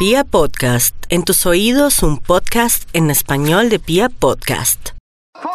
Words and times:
Pia 0.00 0.24
Podcast, 0.24 0.94
en 1.10 1.24
tus 1.24 1.44
oídos 1.44 2.02
un 2.02 2.16
podcast 2.16 2.88
en 2.94 3.10
español 3.10 3.68
de 3.68 3.78
Pia 3.78 4.08
Podcast. 4.08 4.92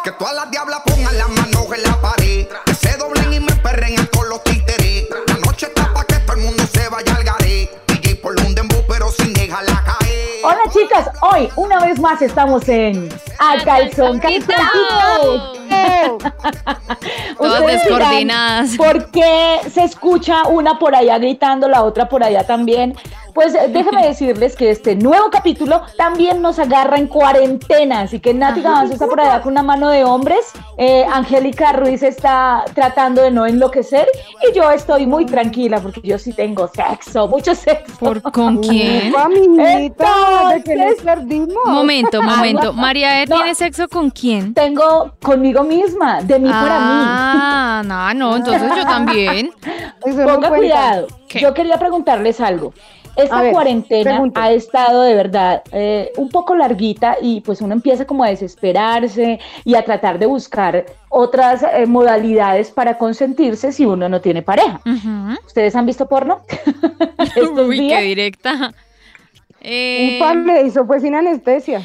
Que 0.04 0.12
todas 0.12 0.36
las 0.36 0.48
diablas 0.52 0.82
pongan 0.86 1.18
las 1.18 1.28
manos 1.30 1.66
en 1.76 1.82
la 1.82 2.00
pared. 2.00 2.46
Que 2.64 2.74
se 2.74 2.96
doblen 2.96 3.32
y 3.32 3.40
me 3.40 3.50
perren 3.56 3.96
con 4.16 4.28
los 4.28 4.44
títeres. 4.44 5.08
La 5.26 5.34
noche 5.44 5.66
está 5.66 5.92
pa' 5.92 6.04
que 6.04 6.14
todo 6.20 6.36
el 6.36 6.42
mundo 6.44 6.62
se 6.72 6.88
vaya 6.88 7.16
al 7.16 7.24
garé. 7.24 7.68
DJ 7.88 8.14
por 8.22 8.40
un 8.40 8.54
dembow, 8.54 8.84
pero 8.86 9.10
sin 9.10 9.32
dejarla 9.32 9.82
caer. 9.84 10.44
Hola 10.44 10.62
chicas, 10.72 11.10
hoy 11.22 11.48
una 11.56 11.80
vez 11.80 11.98
más 11.98 12.22
estamos 12.22 12.68
en 12.68 13.08
A 13.40 13.64
Calzón 13.64 14.20
Calzoncito. 14.20 14.54
Todas 17.36 17.60
Ustedes 17.60 17.82
dirán, 17.82 17.88
descoordinadas. 17.88 18.76
¿Por 18.76 19.10
qué 19.10 19.58
se 19.74 19.82
escucha 19.82 20.44
una 20.46 20.78
por 20.78 20.94
allá 20.94 21.18
gritando, 21.18 21.66
la 21.68 21.82
otra 21.82 22.08
por 22.08 22.22
allá 22.22 22.46
también? 22.46 22.96
Pues 23.36 23.54
eh, 23.54 23.68
déjenme 23.68 24.06
decirles 24.06 24.56
que 24.56 24.70
este 24.70 24.96
nuevo 24.96 25.28
capítulo 25.30 25.82
también 25.98 26.40
nos 26.40 26.58
agarra 26.58 26.96
en 26.96 27.06
cuarentena, 27.06 28.00
así 28.00 28.18
que 28.18 28.32
Nati 28.32 28.62
Gavanzo 28.62 28.94
está 28.94 29.06
por 29.06 29.20
allá 29.20 29.42
con 29.42 29.52
una 29.52 29.62
mano 29.62 29.90
de 29.90 30.04
hombres, 30.04 30.52
eh, 30.78 31.04
Angélica 31.12 31.72
Ruiz 31.74 32.02
está 32.02 32.64
tratando 32.74 33.20
de 33.20 33.30
no 33.30 33.44
enloquecer 33.46 34.08
y 34.42 34.56
yo 34.56 34.70
estoy 34.70 35.06
muy 35.06 35.26
tranquila 35.26 35.80
porque 35.80 36.00
yo 36.02 36.18
sí 36.18 36.32
tengo 36.32 36.66
sexo, 36.68 37.28
mucho 37.28 37.54
sexo. 37.54 37.94
¿Por 37.98 38.22
con 38.32 38.56
quién? 38.62 39.14
Amiguita, 39.14 40.54
¿de 40.54 40.62
qué 40.62 40.74
les 40.74 41.02
perdimos? 41.02 41.58
Momento, 41.66 42.22
momento. 42.22 42.72
María 42.72 43.22
E 43.22 43.26
No. 43.26 43.36
tiene 43.36 43.54
sexo 43.54 43.86
con 43.88 44.08
quién? 44.08 44.54
Tengo 44.54 45.12
conmigo 45.22 45.62
misma, 45.62 46.22
de 46.22 46.38
mí 46.38 46.48
para 46.48 46.78
mí. 46.78 47.04
Ah, 47.06 47.82
no, 47.84 48.14
no, 48.14 48.36
entonces 48.36 48.70
yo 48.74 48.84
también. 48.84 49.50
Ponga 50.00 50.48
cuidado. 50.48 51.06
¿Qué? 51.28 51.40
Yo 51.40 51.52
quería 51.52 51.76
preguntarles 51.78 52.40
algo. 52.40 52.72
Esta 53.16 53.40
ver, 53.42 53.52
cuarentena 53.52 54.22
ha 54.34 54.52
estado 54.52 55.02
de 55.02 55.14
verdad 55.14 55.62
eh, 55.72 56.12
un 56.16 56.28
poco 56.28 56.54
larguita 56.54 57.16
y 57.20 57.40
pues 57.40 57.60
uno 57.62 57.72
empieza 57.74 58.06
como 58.06 58.24
a 58.24 58.28
desesperarse 58.28 59.40
y 59.64 59.74
a 59.74 59.84
tratar 59.84 60.18
de 60.18 60.26
buscar 60.26 60.84
otras 61.08 61.62
eh, 61.62 61.86
modalidades 61.86 62.70
para 62.70 62.98
consentirse 62.98 63.72
si 63.72 63.86
uno 63.86 64.08
no 64.08 64.20
tiene 64.20 64.42
pareja. 64.42 64.80
¿Ustedes 65.46 65.74
han 65.74 65.86
visto 65.86 66.06
porno? 66.08 66.42
Estos 67.18 67.50
Uy, 67.58 67.80
días. 67.80 68.00
qué 68.00 68.06
directa. 68.06 68.74
Eh, 69.60 70.10
Un 70.12 70.18
pan 70.20 70.46
le 70.46 70.62
hizo 70.66 70.86
fue 70.86 71.00
sin 71.00 71.14
anestesia. 71.14 71.82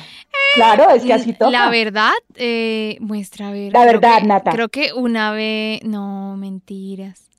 Claro, 0.55 0.89
es 0.91 1.03
que 1.03 1.13
así 1.13 1.33
toca. 1.33 1.49
La 1.51 1.69
verdad, 1.69 2.11
eh, 2.35 2.97
muestra 2.99 3.47
a 3.47 3.51
ver. 3.51 3.71
La 3.73 3.81
creo 3.81 3.93
verdad, 3.93 4.19
que- 4.21 4.27
Nata. 4.27 4.51
Creo 4.51 4.69
que 4.69 4.93
una 4.93 5.31
vez. 5.31 5.81
No, 5.83 6.35
mentiras. 6.37 7.29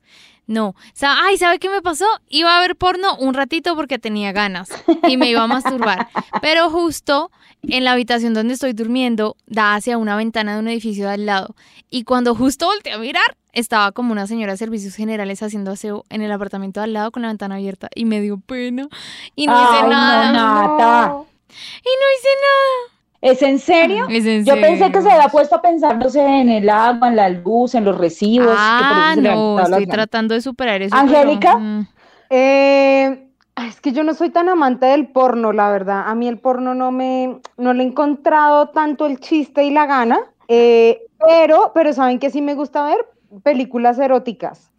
No. 0.45 0.75
Ay, 1.01 1.37
¿sabe 1.37 1.59
qué 1.59 1.69
me 1.69 1.81
pasó? 1.81 2.05
Iba 2.27 2.57
a 2.57 2.61
ver 2.61 2.75
porno 2.75 3.15
un 3.17 3.33
ratito 3.33 3.75
porque 3.75 3.99
tenía 3.99 4.31
ganas 4.31 4.69
y 5.07 5.17
me 5.17 5.29
iba 5.29 5.43
a 5.43 5.47
masturbar. 5.47 6.09
Pero 6.41 6.69
justo 6.69 7.31
en 7.63 7.85
la 7.85 7.93
habitación 7.93 8.33
donde 8.33 8.53
estoy 8.53 8.73
durmiendo 8.73 9.37
da 9.47 9.75
hacia 9.75 9.97
una 9.97 10.15
ventana 10.15 10.53
de 10.53 10.59
un 10.59 10.67
edificio 10.67 11.05
de 11.05 11.13
al 11.13 11.25
lado. 11.25 11.55
Y 11.89 12.03
cuando 12.03 12.35
justo 12.35 12.65
volteé 12.65 12.93
a 12.93 12.97
mirar, 12.97 13.37
estaba 13.53 13.91
como 13.91 14.11
una 14.11 14.27
señora 14.27 14.53
de 14.53 14.57
servicios 14.57 14.95
generales 14.95 15.41
haciendo 15.41 15.71
aseo 15.71 16.03
en 16.09 16.21
el 16.21 16.31
apartamento 16.31 16.79
de 16.79 16.85
al 16.85 16.93
lado 16.93 17.11
con 17.11 17.21
la 17.21 17.29
ventana 17.29 17.55
abierta 17.55 17.87
y 17.95 18.05
me 18.05 18.19
dio 18.19 18.37
pena. 18.37 18.87
Y 19.35 19.47
no 19.47 19.53
hice 19.53 19.75
Ay, 19.75 19.83
no, 19.83 19.89
nada. 19.89 21.23
Y 21.47 21.91
no 21.91 22.05
hice 22.17 22.29
nada. 22.41 22.92
¿Es 23.23 23.41
en 23.41 23.57
serio? 23.57 24.05
Es 24.09 24.25
en 24.25 24.43
Yo 24.43 24.59
pensé 24.59 24.91
que 24.91 25.01
se 25.01 25.09
había 25.09 25.29
puesto 25.29 25.55
a 25.55 25.61
pensar, 25.61 25.97
no 25.97 26.09
sé, 26.09 26.19
en 26.19 26.49
el 26.49 26.69
agua, 26.69 27.07
en 27.07 27.15
la 27.15 27.29
luz, 27.29 27.73
en 27.73 27.85
los 27.85 27.97
residuos. 27.97 28.53
Ah, 28.59 29.15
no, 29.17 29.61
estoy 29.61 29.87
tratando 29.87 30.33
de 30.33 30.41
superar 30.41 30.81
eso. 30.81 30.93
¿Angélica? 30.93 31.53
pero, 31.53 31.87
Eh, 32.29 33.29
es 33.65 33.79
que 33.79 33.93
yo 33.93 34.03
no 34.03 34.13
soy 34.13 34.29
tan 34.29 34.49
amante 34.49 34.87
del 34.87 35.07
porno, 35.07 35.53
la 35.53 35.71
verdad. 35.71 36.03
A 36.05 36.15
mí 36.15 36.27
el 36.27 36.37
porno 36.37 36.75
no 36.75 36.91
me, 36.91 37.39
no 37.55 37.71
le 37.71 37.83
he 37.83 37.87
encontrado 37.87 38.69
tanto 38.69 39.05
el 39.05 39.21
chiste 39.21 39.63
y 39.63 39.71
la 39.71 39.85
gana. 39.85 40.19
Eh, 40.49 40.99
pero, 41.25 41.71
pero 41.73 41.93
saben 41.93 42.19
que 42.19 42.29
sí 42.29 42.41
me 42.41 42.55
gusta 42.55 42.85
ver 42.85 42.97
películas 43.41 43.99
eróticas. 43.99 44.72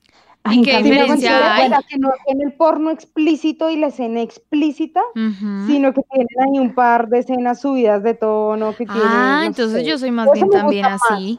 Ay, 0.47 0.62
qué 0.62 0.82
diferencia 0.82 1.55
hay? 1.55 1.71
que 1.88 1.99
no 1.99 2.10
en 2.27 2.43
el 2.43 2.53
porno 2.53 2.91
explícito 2.91 3.71
y 3.71 3.77
la 3.77 3.87
escena 3.88 4.21
explícita, 4.21 5.00
sino 5.66 5.93
que 5.94 6.03
tienen 6.03 6.27
ahí 6.41 6.59
un 6.60 6.75
par 6.75 7.09
de 7.09 7.21
escenas 7.21 7.60
subidas 7.62 8.03
de 8.03 8.15
tono 8.15 8.77
que 8.77 8.84
tienen. 8.84 9.03
Ah, 9.06 9.38
no 9.41 9.47
entonces 9.47 9.82
sé. 9.82 9.88
yo 9.88 9.99
soy 9.99 10.10
más 10.10 10.31
bien 10.32 10.50
también 10.50 10.82
más. 10.82 11.00
así. 11.10 11.38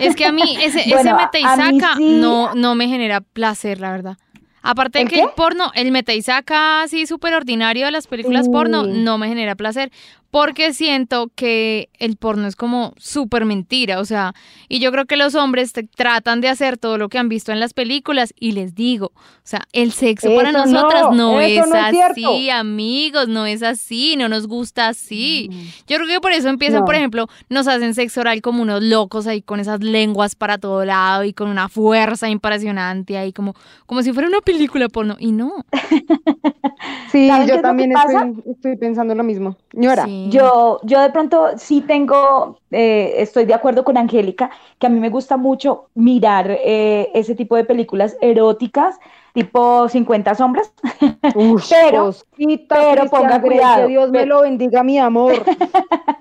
Es 0.00 0.16
que 0.16 0.24
a 0.24 0.32
mí 0.32 0.56
ese, 0.62 0.80
ese 0.94 0.94
Bueno, 0.94 1.16
mete 1.16 1.40
y 1.40 1.42
saca 1.42 1.94
sí. 1.96 2.18
no, 2.20 2.54
no 2.54 2.74
me 2.74 2.88
genera 2.88 3.20
placer, 3.20 3.80
la 3.80 3.90
verdad. 3.90 4.16
Aparte 4.62 4.98
de 5.00 5.02
¿El 5.04 5.08
que 5.10 5.16
qué? 5.16 5.22
el 5.22 5.30
porno, 5.36 5.72
el 5.74 5.90
mete 5.90 6.14
y 6.14 6.22
saca 6.22 6.82
así 6.82 7.06
súper 7.06 7.34
ordinario 7.34 7.84
de 7.84 7.90
las 7.92 8.06
películas 8.06 8.48
porno, 8.48 8.84
no 8.84 9.18
me 9.18 9.28
genera 9.28 9.56
placer. 9.56 9.90
Porque 10.32 10.72
siento 10.72 11.30
que 11.34 11.90
el 11.98 12.16
porno 12.16 12.46
es 12.48 12.56
como 12.56 12.94
súper 12.96 13.44
mentira. 13.44 14.00
O 14.00 14.06
sea, 14.06 14.32
y 14.66 14.80
yo 14.80 14.90
creo 14.90 15.04
que 15.04 15.18
los 15.18 15.34
hombres 15.34 15.74
te- 15.74 15.82
tratan 15.82 16.40
de 16.40 16.48
hacer 16.48 16.78
todo 16.78 16.96
lo 16.96 17.10
que 17.10 17.18
han 17.18 17.28
visto 17.28 17.52
en 17.52 17.60
las 17.60 17.74
películas. 17.74 18.32
Y 18.40 18.52
les 18.52 18.74
digo, 18.74 19.12
o 19.14 19.20
sea, 19.44 19.60
el 19.74 19.92
sexo 19.92 20.34
para 20.34 20.50
nosotras 20.50 21.08
no, 21.12 21.38
es 21.38 21.58
no 21.68 21.76
es 21.76 21.94
así, 22.00 22.48
amigos, 22.48 23.28
no 23.28 23.44
es 23.44 23.62
así, 23.62 24.16
no 24.16 24.30
nos 24.30 24.46
gusta 24.46 24.88
así. 24.88 25.50
Yo 25.86 25.96
creo 25.98 26.08
que 26.08 26.20
por 26.20 26.32
eso 26.32 26.48
empiezan, 26.48 26.80
No. 26.80 26.86
por 26.86 26.94
ejemplo, 26.94 27.28
nos 27.50 27.68
hacen 27.68 27.92
sexo 27.94 28.20
oral 28.22 28.40
como 28.40 28.62
unos 28.62 28.82
locos 28.82 29.26
ahí 29.26 29.42
con 29.42 29.60
esas 29.60 29.80
lenguas 29.84 30.34
para 30.34 30.56
todo 30.56 30.86
lado 30.86 31.24
y 31.24 31.34
con 31.34 31.48
una 31.50 31.68
fuerza 31.68 32.30
impresionante 32.30 33.18
ahí 33.18 33.34
como, 33.34 33.54
como 33.84 34.02
si 34.02 34.14
fuera 34.14 34.28
una 34.30 34.40
película 34.40 34.88
porno. 34.88 35.16
Y 35.20 35.32
no. 35.32 35.52
Sí, 37.12 37.28
¿Saben 37.28 37.46
qué 37.46 37.52
es 37.52 37.56
yo 37.58 37.62
también 37.62 37.92
estoy, 37.92 38.52
estoy 38.52 38.76
pensando 38.76 39.14
lo 39.14 39.22
mismo. 39.22 39.56
Señora, 39.72 40.04
Sí. 40.06 40.21
Yo, 40.30 40.80
yo 40.82 41.00
de 41.00 41.10
pronto 41.10 41.50
sí 41.56 41.80
tengo, 41.80 42.58
eh, 42.70 43.14
estoy 43.18 43.44
de 43.44 43.54
acuerdo 43.54 43.84
con 43.84 43.96
Angélica, 43.96 44.50
que 44.78 44.86
a 44.86 44.90
mí 44.90 45.00
me 45.00 45.08
gusta 45.10 45.36
mucho 45.36 45.88
mirar 45.94 46.50
eh, 46.50 47.10
ese 47.14 47.34
tipo 47.34 47.56
de 47.56 47.64
películas 47.64 48.16
eróticas, 48.20 48.98
tipo 49.32 49.88
50 49.88 50.34
sombras, 50.34 50.72
Ush, 51.34 51.70
pero- 51.82 52.04
cosita, 52.06 52.74
pero 52.76 53.06
ponga 53.06 53.40
cuidado, 53.40 53.82
Que 53.86 53.88
Dios 53.92 54.10
me 54.10 54.20
pero- 54.20 54.36
lo 54.36 54.42
bendiga, 54.42 54.82
mi 54.82 54.98
amor. 54.98 55.34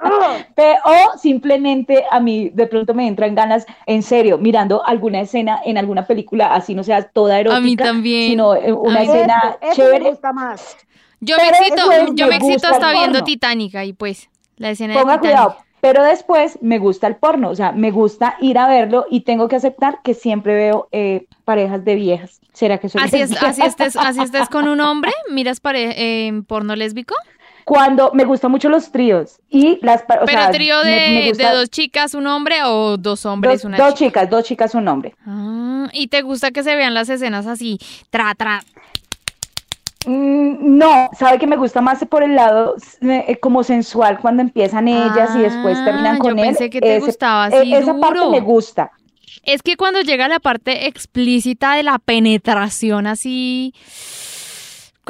Ah, 0.04 0.38
Pe- 0.56 0.78
o 0.84 1.18
simplemente 1.20 2.04
a 2.10 2.20
mí 2.20 2.50
de 2.50 2.66
pronto 2.66 2.94
me 2.96 3.08
entran 3.08 3.36
ganas, 3.36 3.66
en 3.86 4.02
serio, 4.02 4.40
mirando 4.40 4.84
alguna 4.86 5.22
escena 5.22 5.62
en 5.64 5.78
alguna 5.78 6.08
película, 6.08 6.54
así 6.56 6.74
no 6.74 6.84
sea 6.84 7.04
toda 7.04 7.40
erótica, 7.40 7.58
A 7.58 7.62
mí 7.62 7.76
también. 7.78 8.32
sino 8.32 8.56
eh, 8.56 8.74
una 8.74 9.00
A 9.00 9.04
mí- 9.04 9.08
escena 9.08 9.58
eso, 9.62 9.72
eso 9.72 9.74
chévere. 9.76 10.04
me 10.06 10.10
gusta 10.10 10.34
más. 10.34 10.76
Yo 11.22 11.38
me 11.38 11.48
excito, 11.50 11.76
yo 12.14 12.26
me 12.26 12.32
me 12.32 12.36
excito 12.38 12.68
hasta 12.68 12.92
viendo. 12.92 13.24
Titanic 13.24 13.76
ahí 13.76 13.94
pues. 13.94 14.30
La 14.58 14.72
escena 14.72 14.94
Ponga 14.96 15.14
de 15.14 15.20
Titanic. 15.20 15.38
cuidado, 15.38 15.58
pero 15.80 16.04
después 16.04 16.60
me 16.62 16.78
gusta 16.78 17.08
el 17.08 17.16
porno, 17.16 17.50
o 17.50 17.56
sea, 17.56 17.72
me 17.72 17.90
gusta 17.92 18.36
ir 18.42 18.58
a 18.60 18.68
verlo 18.68 19.06
y 19.10 19.22
tengo 19.22 19.48
que 19.48 19.56
aceptar 19.56 20.02
que 20.04 20.14
siempre 20.14 20.54
veo 20.56 20.88
eh, 20.92 21.26
parejas 21.46 21.84
de 21.86 21.96
viejas. 21.96 22.40
¿Será 22.54 22.78
que 22.78 22.90
soy 22.90 23.02
Así 23.02 23.22
es, 23.22 23.42
así 23.42 23.62
estés, 23.64 23.96
así 23.96 24.20
estés 24.24 24.50
con 24.50 24.68
un 24.68 24.82
hombre, 24.82 25.12
miras 25.32 25.60
pare 25.62 25.94
eh, 26.28 26.44
porno 26.48 26.76
lésbico, 26.76 27.16
Cuando 27.66 28.12
me 28.14 28.26
gustan 28.26 28.52
mucho 28.52 28.68
los 28.70 28.92
tríos 28.92 29.40
y 29.50 29.80
las 29.82 30.02
o 30.02 30.06
pero 30.08 30.26
sea, 30.28 30.52
trío 30.52 30.84
me- 30.84 30.90
de, 30.92 31.10
me 31.10 31.30
gusta- 31.30 31.52
de 31.52 31.58
dos 31.58 31.70
chicas, 31.70 32.14
un 32.14 32.28
hombre 32.28 32.58
o 32.66 32.98
dos 32.98 33.26
hombres, 33.26 33.62
dos, 33.62 33.66
una 33.66 33.78
dos 33.78 33.94
chica. 33.94 34.06
chicas, 34.22 34.30
dos 34.30 34.44
chicas, 34.44 34.76
un 34.76 34.88
hombre. 34.88 35.16
Ah, 35.26 35.88
y 35.94 36.08
te 36.08 36.22
gusta 36.24 36.52
que 36.52 36.62
se 36.64 36.76
vean 36.76 36.94
las 36.94 37.10
escenas 37.10 37.48
así, 37.48 37.80
tra, 38.10 38.36
tra. 38.36 38.62
Mm, 40.06 40.78
No, 40.78 41.10
sabe 41.18 41.38
que 41.38 41.48
me 41.48 41.58
gusta 41.58 41.82
más 41.82 42.04
por 42.06 42.24
el 42.24 42.36
lado 42.36 42.76
eh, 43.02 43.38
como 43.40 43.64
sensual 43.64 44.20
cuando 44.20 44.42
empiezan 44.42 44.88
ellas 44.88 45.36
y 45.36 45.40
después 45.40 45.78
Ah, 45.80 45.86
terminan 45.86 46.18
con 46.20 46.36
yo 46.38 46.44
él. 46.44 46.50
pensé 46.50 46.70
que 46.70 46.82
te 46.82 46.96
Ese- 46.98 47.06
gustaba 47.06 47.48
eh, 47.50 47.60
así 47.60 47.74
Esa 47.74 47.98
parte 48.00 48.20
me 48.32 48.40
gusta. 48.40 48.92
Es 49.44 49.62
que 49.64 49.76
cuando 49.78 50.02
llega 50.02 50.28
la 50.28 50.40
parte 50.40 50.88
explícita 50.88 51.76
de 51.76 51.84
la 51.84 52.00
penetración 52.00 53.08
así, 53.08 53.74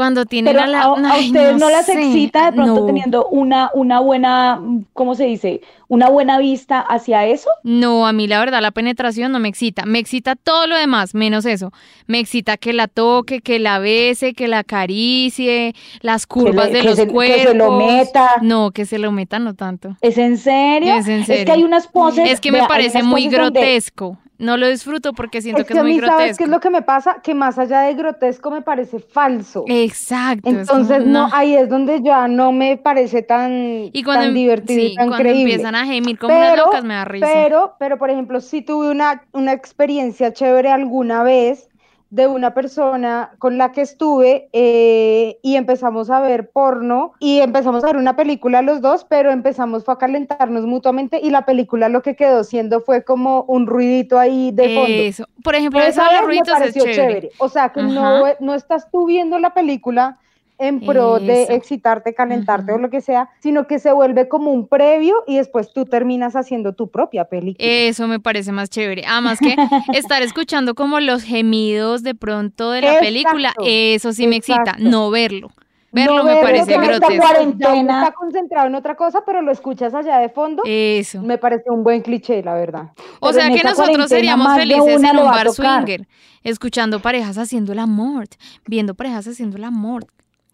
cuando 0.01 0.25
tienen 0.25 0.51
Pero 0.51 0.63
a 0.63 0.67
la... 0.67 0.81
a, 0.81 0.91
ustedes 1.19 1.57
no, 1.59 1.69
las 1.69 1.85
sé, 1.85 1.93
excita 1.93 2.45
de 2.47 2.53
pronto 2.53 2.79
no. 2.81 2.85
teniendo 2.87 3.27
una, 3.27 3.69
una 3.75 3.99
buena, 3.99 4.59
¿cómo 4.93 5.13
se 5.13 5.25
dice? 5.25 5.61
Una 5.87 6.09
buena 6.09 6.39
vista 6.39 6.79
hacia 6.79 7.25
eso. 7.27 7.49
No, 7.63 8.07
a 8.07 8.13
mí 8.13 8.25
la 8.25 8.39
verdad 8.39 8.61
la 8.61 8.71
penetración 8.71 9.31
no 9.31 9.37
me 9.39 9.49
excita. 9.49 9.85
Me 9.85 9.99
excita 9.99 10.35
todo 10.35 10.65
lo 10.65 10.75
demás, 10.75 11.13
menos 11.13 11.45
eso. 11.45 11.71
Me 12.07 12.17
excita 12.19 12.57
que 12.57 12.73
la 12.73 12.87
toque, 12.87 13.41
que 13.41 13.59
la 13.59 13.77
bese, 13.77 14.33
que 14.33 14.47
la 14.47 14.59
acaricie, 14.59 15.75
las 16.01 16.25
curvas 16.25 16.67
le- 16.67 16.73
de 16.73 16.79
que 16.79 16.87
los 16.87 16.95
se- 16.95 17.05
que 17.07 17.11
cuerpos. 17.13 17.43
se 17.51 17.53
lo 17.53 17.71
meta. 17.73 18.29
No, 18.41 18.71
que 18.71 18.85
se 18.85 18.97
lo 18.99 19.11
meta 19.11 19.37
no 19.39 19.53
tanto. 19.53 19.97
¿Es 20.01 20.17
en 20.17 20.37
serio? 20.37 20.95
Es 20.95 21.07
en 21.07 21.19
que 21.19 21.25
serio. 21.37 21.53
hay 21.53 21.63
unas 21.63 21.87
poses. 21.87 22.27
Es 22.29 22.39
que 22.39 22.51
me 22.51 22.59
vea, 22.59 22.67
parece 22.67 23.03
muy 23.03 23.23
donde- 23.27 23.37
grotesco. 23.37 24.17
No 24.41 24.57
lo 24.57 24.67
disfruto 24.67 25.13
porque 25.13 25.41
siento 25.41 25.61
Es 25.61 25.67
que 25.67 25.73
que 25.73 25.79
es 25.79 25.83
muy 25.83 25.93
mí, 25.93 25.99
¿sabes 25.99 26.09
qué 26.15 26.17
grotesco. 26.23 26.43
es 26.45 26.49
lo 26.49 26.59
que 26.59 26.69
me 26.71 26.81
pasa? 26.81 27.21
Que 27.21 27.33
más 27.35 27.57
allá 27.59 27.81
de 27.81 27.93
grotesco 27.93 28.49
me 28.51 28.61
parece 28.61 28.99
falso. 28.99 29.65
Exacto. 29.67 30.49
Entonces, 30.49 31.05
no, 31.05 31.29
ahí 31.31 31.55
es 31.55 31.69
donde 31.69 32.01
ya 32.01 32.27
no 32.27 32.51
me 32.51 32.77
parece 32.77 33.21
tan, 33.21 33.89
Y 33.93 34.03
cuando, 34.03 34.21
tan 34.23 34.29
em- 34.29 34.35
divertido 34.35 34.79
sí, 34.81 34.87
y 34.87 34.95
tan 34.95 35.07
cuando 35.09 35.23
creíble. 35.23 35.41
empiezan 35.53 35.75
a 35.75 35.85
gemir 35.85 36.17
como 36.17 36.35
unas 36.35 36.57
locas 36.57 36.83
me 36.83 36.95
da 36.95 37.05
risa. 37.05 37.27
Pero, 37.31 37.75
pero, 37.79 37.97
por 37.97 38.09
ejemplo, 38.09 38.41
sí 38.41 38.61
tuve 38.61 38.89
una, 38.89 39.23
una 39.31 39.53
experiencia 39.53 40.33
chévere 40.33 40.69
alguna 40.71 41.23
vez 41.23 41.69
de 42.11 42.27
una 42.27 42.53
persona 42.53 43.31
con 43.39 43.57
la 43.57 43.71
que 43.71 43.81
estuve 43.81 44.49
eh, 44.51 45.39
y 45.41 45.55
empezamos 45.55 46.09
a 46.09 46.19
ver 46.19 46.51
porno 46.51 47.13
y 47.19 47.39
empezamos 47.39 47.85
a 47.85 47.87
ver 47.87 47.95
una 47.95 48.17
película 48.17 48.61
los 48.61 48.81
dos, 48.81 49.05
pero 49.05 49.31
empezamos 49.31 49.85
fue 49.85 49.93
a 49.93 49.97
calentarnos 49.97 50.65
mutuamente 50.65 51.21
y 51.23 51.29
la 51.29 51.45
película 51.45 51.87
lo 51.87 52.01
que 52.01 52.17
quedó 52.17 52.43
siendo 52.43 52.81
fue 52.81 53.05
como 53.05 53.43
un 53.43 53.65
ruidito 53.65 54.19
ahí 54.19 54.51
de 54.51 54.75
fondo. 54.75 55.01
Eso. 55.03 55.25
Por 55.41 55.55
ejemplo, 55.55 55.79
eso 55.79 56.03
de 56.03 56.17
los 56.17 56.25
ruidos 56.25 56.47
es 56.49 56.53
pareció 56.53 56.83
chévere. 56.83 57.31
O 57.37 57.47
sea, 57.47 57.69
que 57.69 57.81
no, 57.81 58.25
no 58.41 58.53
estás 58.55 58.91
tú 58.91 59.05
viendo 59.05 59.39
la 59.39 59.53
película 59.53 60.19
en 60.61 60.79
pro 60.81 61.19
de 61.19 61.43
excitarte, 61.55 62.13
calentarte 62.13 62.71
o 62.71 62.77
lo 62.77 62.89
que 62.89 63.01
sea, 63.01 63.29
sino 63.39 63.67
que 63.67 63.79
se 63.79 63.91
vuelve 63.91 64.27
como 64.27 64.51
un 64.51 64.67
previo 64.67 65.15
y 65.27 65.37
después 65.37 65.73
tú 65.73 65.85
terminas 65.85 66.35
haciendo 66.35 66.73
tu 66.73 66.89
propia 66.89 67.25
película. 67.25 67.67
Eso 67.67 68.07
me 68.07 68.19
parece 68.19 68.51
más 68.51 68.69
chévere. 68.69 69.03
Además 69.07 69.39
que 69.39 69.55
estar 69.93 70.21
escuchando 70.21 70.75
como 70.75 70.99
los 70.99 71.23
gemidos 71.23 72.03
de 72.03 72.15
pronto 72.15 72.71
de 72.71 72.81
la 72.81 72.99
película, 72.99 73.53
eso 73.65 74.13
sí 74.13 74.27
me 74.27 74.37
excita, 74.37 74.75
no 74.79 75.09
verlo. 75.11 75.49
Verlo 75.93 76.19
No 76.19 76.23
me 76.23 76.35
verlo, 76.35 76.47
parece 76.47 76.77
grotesco. 76.77 77.17
cuarentena- 77.17 78.03
está 78.03 78.13
concentrado 78.13 78.67
en 78.67 78.75
otra 78.75 78.95
cosa, 78.95 79.23
pero 79.25 79.41
lo 79.41 79.51
escuchas 79.51 79.93
allá 79.93 80.19
de 80.19 80.29
fondo. 80.29 80.63
Eso. 80.65 81.21
Me 81.21 81.37
parece 81.37 81.69
un 81.69 81.83
buen 81.83 82.01
cliché, 82.01 82.41
la 82.43 82.53
verdad. 82.53 82.91
O 83.19 83.27
Pero 83.31 83.33
sea 83.33 83.49
que 83.49 83.61
nosotros 83.61 84.07
seríamos 84.07 84.55
felices 84.55 85.03
en 85.03 85.17
un 85.17 85.25
bar 85.25 85.49
swinger, 85.49 86.07
escuchando 86.43 87.01
parejas 87.01 87.37
haciendo 87.37 87.73
el 87.73 87.79
amor, 87.79 88.25
viendo 88.65 88.93
parejas 88.95 89.27
haciendo 89.27 89.57
el 89.57 89.65
amor. 89.65 90.05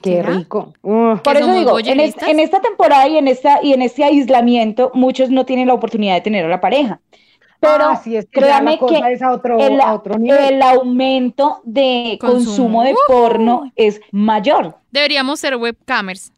Qué 0.01 0.21
rico. 0.21 0.73
Por 0.81 1.21
¿Que 1.21 1.39
eso 1.39 1.53
digo, 1.53 1.79
en, 1.79 1.99
es- 1.99 2.15
en 2.27 2.39
esta 2.39 2.61
temporada 2.61 3.07
y 3.07 3.17
en, 3.17 3.27
esta, 3.27 3.59
y 3.63 3.73
en 3.73 3.81
este 3.81 4.03
aislamiento, 4.03 4.91
muchos 4.93 5.29
no 5.29 5.45
tienen 5.45 5.67
la 5.67 5.73
oportunidad 5.73 6.13
de 6.15 6.21
tener 6.21 6.45
a 6.45 6.49
la 6.49 6.61
pareja. 6.61 6.99
Pero 7.59 7.85
Ah, 7.89 7.95
sí, 8.03 8.15
es 8.15 8.25
que 8.25 8.39
créame 8.41 8.73
la 8.73 8.77
cosa 8.77 9.01
que 9.07 9.13
es 9.13 9.21
a 9.23 9.31
otro, 9.31 9.57
el, 9.57 9.79
otro 9.81 10.19
nivel. 10.19 10.53
el 10.53 10.61
aumento 10.61 11.61
de 11.63 12.17
Consumo. 12.21 12.45
consumo, 12.45 12.83
de 12.83 12.95
porno 13.07 13.71
es 13.75 13.99
mayor. 14.11 14.75
Deberíamos 14.91 15.39
ser 15.39 15.55
webcamers. 15.55 16.31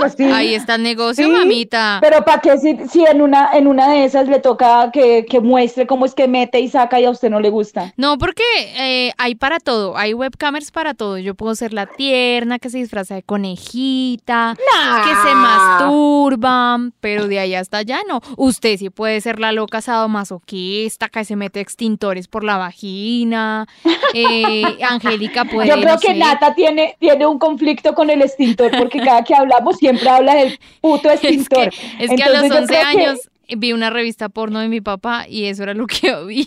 Pues 0.00 0.14
sí. 0.16 0.24
Ahí 0.24 0.54
está 0.54 0.76
el 0.76 0.82
negocio, 0.82 1.26
Sí, 1.26 1.30
mamita. 1.30 1.98
Pero 2.00 2.24
¿para 2.24 2.40
qué 2.40 2.58
si, 2.58 2.76
si 2.88 3.04
en, 3.04 3.20
una, 3.20 3.50
en 3.52 3.66
una 3.66 3.90
de 3.90 4.04
esas 4.04 4.28
le 4.28 4.40
toca 4.40 4.90
que, 4.92 5.26
que 5.28 5.40
muestre 5.40 5.86
cómo 5.86 6.06
es 6.06 6.14
que 6.14 6.28
mete 6.28 6.60
y 6.60 6.68
saca 6.68 7.00
y 7.00 7.04
a 7.04 7.10
usted 7.10 7.30
no 7.30 7.40
le 7.40 7.50
gusta? 7.50 7.92
No, 7.96 8.18
porque 8.18 8.42
eh, 8.76 9.12
hay 9.18 9.34
para 9.34 9.58
todo, 9.58 9.96
hay 9.96 10.14
webcamers 10.14 10.70
para 10.70 10.94
todo. 10.94 11.18
Yo 11.18 11.34
puedo 11.34 11.54
ser 11.54 11.72
la 11.72 11.86
tierna 11.86 12.58
que 12.58 12.70
se 12.70 12.78
disfraza 12.78 13.14
de 13.14 13.22
conejita, 13.22 14.56
que 14.56 15.28
se 15.28 15.34
masturba, 15.34 16.78
pero 17.00 17.26
de 17.28 17.38
ahí 17.38 17.54
hasta 17.54 17.78
allá 17.78 18.00
no. 18.08 18.20
Usted 18.36 18.78
sí 18.78 18.90
puede 18.90 19.20
ser 19.20 19.40
la 19.40 19.52
loca 19.52 19.80
sadomasoquista 19.80 21.08
que 21.08 21.24
se 21.24 21.36
mete 21.36 21.60
extintores 21.60 22.28
por 22.28 22.44
la 22.44 22.56
vagina. 22.56 23.66
Eh, 24.14 24.62
Angélica 24.88 25.44
puede. 25.44 25.68
Yo 25.68 25.74
creo 25.74 25.94
no 25.94 26.00
que 26.00 26.08
sé. 26.08 26.14
Nata 26.14 26.54
tiene, 26.54 26.96
tiene 26.98 27.26
un 27.26 27.38
conflicto 27.38 27.94
con 27.96 28.08
el 28.10 28.22
extintor 28.22 28.70
porque 28.78 29.00
cada 29.00 29.24
que 29.24 29.34
hablamos 29.34 29.76
siempre 29.78 30.08
habla 30.08 30.36
del 30.36 30.56
puto 30.80 31.10
Es 31.10 31.20
que, 31.20 31.28
extintor. 31.30 31.70
es 31.98 32.10
que 32.10 32.22
a 32.22 32.28
los 32.28 32.42
Entonces 32.44 32.50
yo 32.52 32.58
11 32.60 32.66
creo 32.66 32.80
que- 32.92 33.04
años 33.08 33.30
vi 33.56 33.72
una 33.72 33.90
revista 33.90 34.28
porno 34.28 34.60
de 34.60 34.68
mi 34.68 34.80
papá 34.80 35.26
y 35.28 35.46
eso 35.46 35.64
era 35.64 35.74
lo 35.74 35.86
que 35.88 36.10
había. 36.10 36.46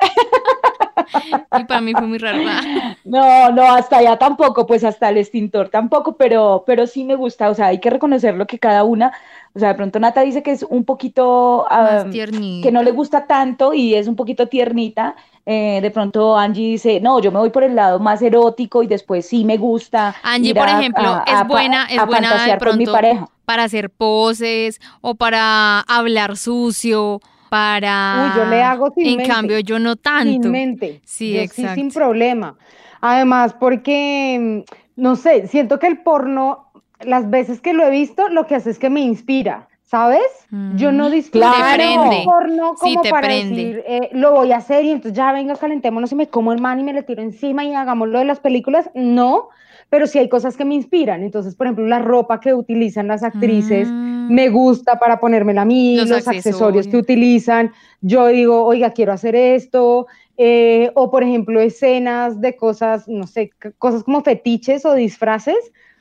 y 1.60 1.64
para 1.64 1.80
mí 1.80 1.92
fue 1.92 2.06
muy 2.06 2.18
raro. 2.18 2.38
No, 3.04 3.50
no, 3.52 3.62
hasta 3.74 3.98
allá 3.98 4.16
tampoco, 4.18 4.66
pues 4.66 4.84
hasta 4.84 5.08
el 5.08 5.18
extintor 5.18 5.68
tampoco, 5.68 6.16
pero, 6.16 6.64
pero 6.66 6.86
sí 6.86 7.04
me 7.04 7.14
gusta, 7.14 7.50
o 7.50 7.54
sea, 7.54 7.66
hay 7.66 7.80
que 7.80 7.90
reconocer 7.90 8.34
lo 8.34 8.46
que 8.46 8.58
cada 8.58 8.84
una, 8.84 9.12
o 9.54 9.58
sea, 9.58 9.68
de 9.68 9.74
pronto 9.76 10.00
Nata 10.00 10.22
dice 10.22 10.42
que 10.42 10.50
es 10.50 10.62
un 10.64 10.84
poquito, 10.84 11.66
tiernita. 12.10 12.66
que 12.66 12.72
no 12.72 12.82
le 12.82 12.90
gusta 12.90 13.26
tanto 13.26 13.72
y 13.74 13.94
es 13.94 14.08
un 14.08 14.16
poquito 14.16 14.48
tiernita, 14.48 15.14
eh, 15.46 15.80
de 15.82 15.90
pronto 15.90 16.36
Angie 16.36 16.70
dice, 16.72 17.00
no, 17.00 17.20
yo 17.20 17.30
me 17.30 17.38
voy 17.38 17.50
por 17.50 17.64
el 17.64 17.74
lado 17.74 17.98
más 17.98 18.22
erótico 18.22 18.82
y 18.82 18.86
después 18.86 19.26
sí 19.28 19.44
me 19.44 19.56
gusta. 19.58 20.14
Angie, 20.22 20.50
ir 20.50 20.56
por 20.56 20.68
a- 20.68 20.78
ejemplo, 20.78 21.08
a- 21.08 21.24
es 21.26 21.34
a 21.34 21.44
buena, 21.44 21.86
es 21.90 21.98
a 21.98 22.04
buena 22.06 22.46
de 22.46 22.58
con 22.58 22.78
mi 22.78 22.84
pronto 22.84 22.92
pareja. 22.92 23.28
para 23.44 23.64
hacer 23.64 23.90
poses 23.90 24.80
o 25.02 25.14
para 25.14 25.80
hablar 25.80 26.36
sucio, 26.36 27.20
para... 27.50 28.32
Uy, 28.34 28.40
yo 28.42 28.50
le 28.50 28.62
hago 28.62 28.90
sin 28.94 29.06
En 29.06 29.16
mente. 29.18 29.32
cambio, 29.32 29.58
yo 29.60 29.78
no 29.78 29.96
tanto. 29.96 30.42
Sin 30.44 30.50
mente. 30.50 31.00
Sí, 31.04 31.34
Yo 31.34 31.40
exacto. 31.40 31.74
sin 31.74 31.90
problema. 31.92 32.56
Además, 33.00 33.54
porque, 33.60 34.64
mm, 34.66 35.00
no 35.02 35.14
sé, 35.16 35.46
siento 35.46 35.78
que 35.78 35.86
el 35.88 35.98
porno, 35.98 36.70
las 37.00 37.28
veces 37.28 37.60
que 37.60 37.74
lo 37.74 37.84
he 37.84 37.90
visto, 37.90 38.28
lo 38.30 38.46
que 38.46 38.54
hace 38.54 38.70
es 38.70 38.78
que 38.78 38.88
me 38.88 39.00
inspira, 39.00 39.68
¿sabes? 39.84 40.22
Yo 40.70 40.92
no 40.92 41.08
Mm, 41.08 41.12
disfruto 41.12 41.46
el 41.46 42.22
porno 42.24 42.74
Sí, 42.76 42.80
como 42.80 43.02
te 43.02 43.10
para 43.10 43.28
prende. 43.28 43.62
decir, 43.62 43.84
eh, 43.86 44.08
lo 44.12 44.32
voy 44.32 44.52
a 44.52 44.56
hacer 44.56 44.84
y 44.84 44.90
entonces 44.90 45.16
ya 45.16 45.32
venga, 45.32 45.56
calentémonos 45.56 46.10
y 46.12 46.16
me 46.16 46.28
como 46.28 46.52
el 46.52 46.60
man 46.60 46.80
y 46.80 46.84
me 46.84 46.92
le 46.92 47.02
tiro 47.02 47.22
encima 47.22 47.64
y 47.64 47.74
hagamos 47.74 48.08
lo 48.08 48.18
de 48.18 48.24
las 48.24 48.40
películas. 48.40 48.90
No, 48.94 49.48
pero 49.90 50.06
sí 50.06 50.18
hay 50.18 50.28
cosas 50.28 50.56
que 50.56 50.64
me 50.64 50.74
inspiran. 50.74 51.22
Entonces, 51.22 51.54
por 51.54 51.66
ejemplo, 51.66 51.86
la 51.86 51.98
ropa 52.00 52.40
que 52.40 52.54
utilizan 52.54 53.06
las 53.08 53.22
actrices 53.22 53.94
Mm. 53.94 54.34
me 54.34 54.48
gusta 54.48 54.98
para 54.98 55.20
ponérmela 55.20 55.62
a 55.62 55.64
mí, 55.66 56.06
Los 56.06 56.10
los, 56.10 56.26
accesorios 56.28 56.88
que 56.88 56.96
utilizan. 56.96 57.72
Yo 58.00 58.26
digo, 58.28 58.64
oiga, 58.64 58.92
quiero 58.92 59.12
hacer 59.12 59.36
esto. 59.36 60.06
eh, 60.36 60.90
o, 60.96 61.10
por 61.12 61.22
ejemplo, 61.22 61.60
escenas 61.60 62.40
de 62.40 62.56
cosas, 62.56 63.06
no 63.08 63.26
sé, 63.28 63.50
cosas 63.78 64.02
como 64.02 64.22
fetiches 64.22 64.84
o 64.84 64.94
disfraces. 64.94 65.56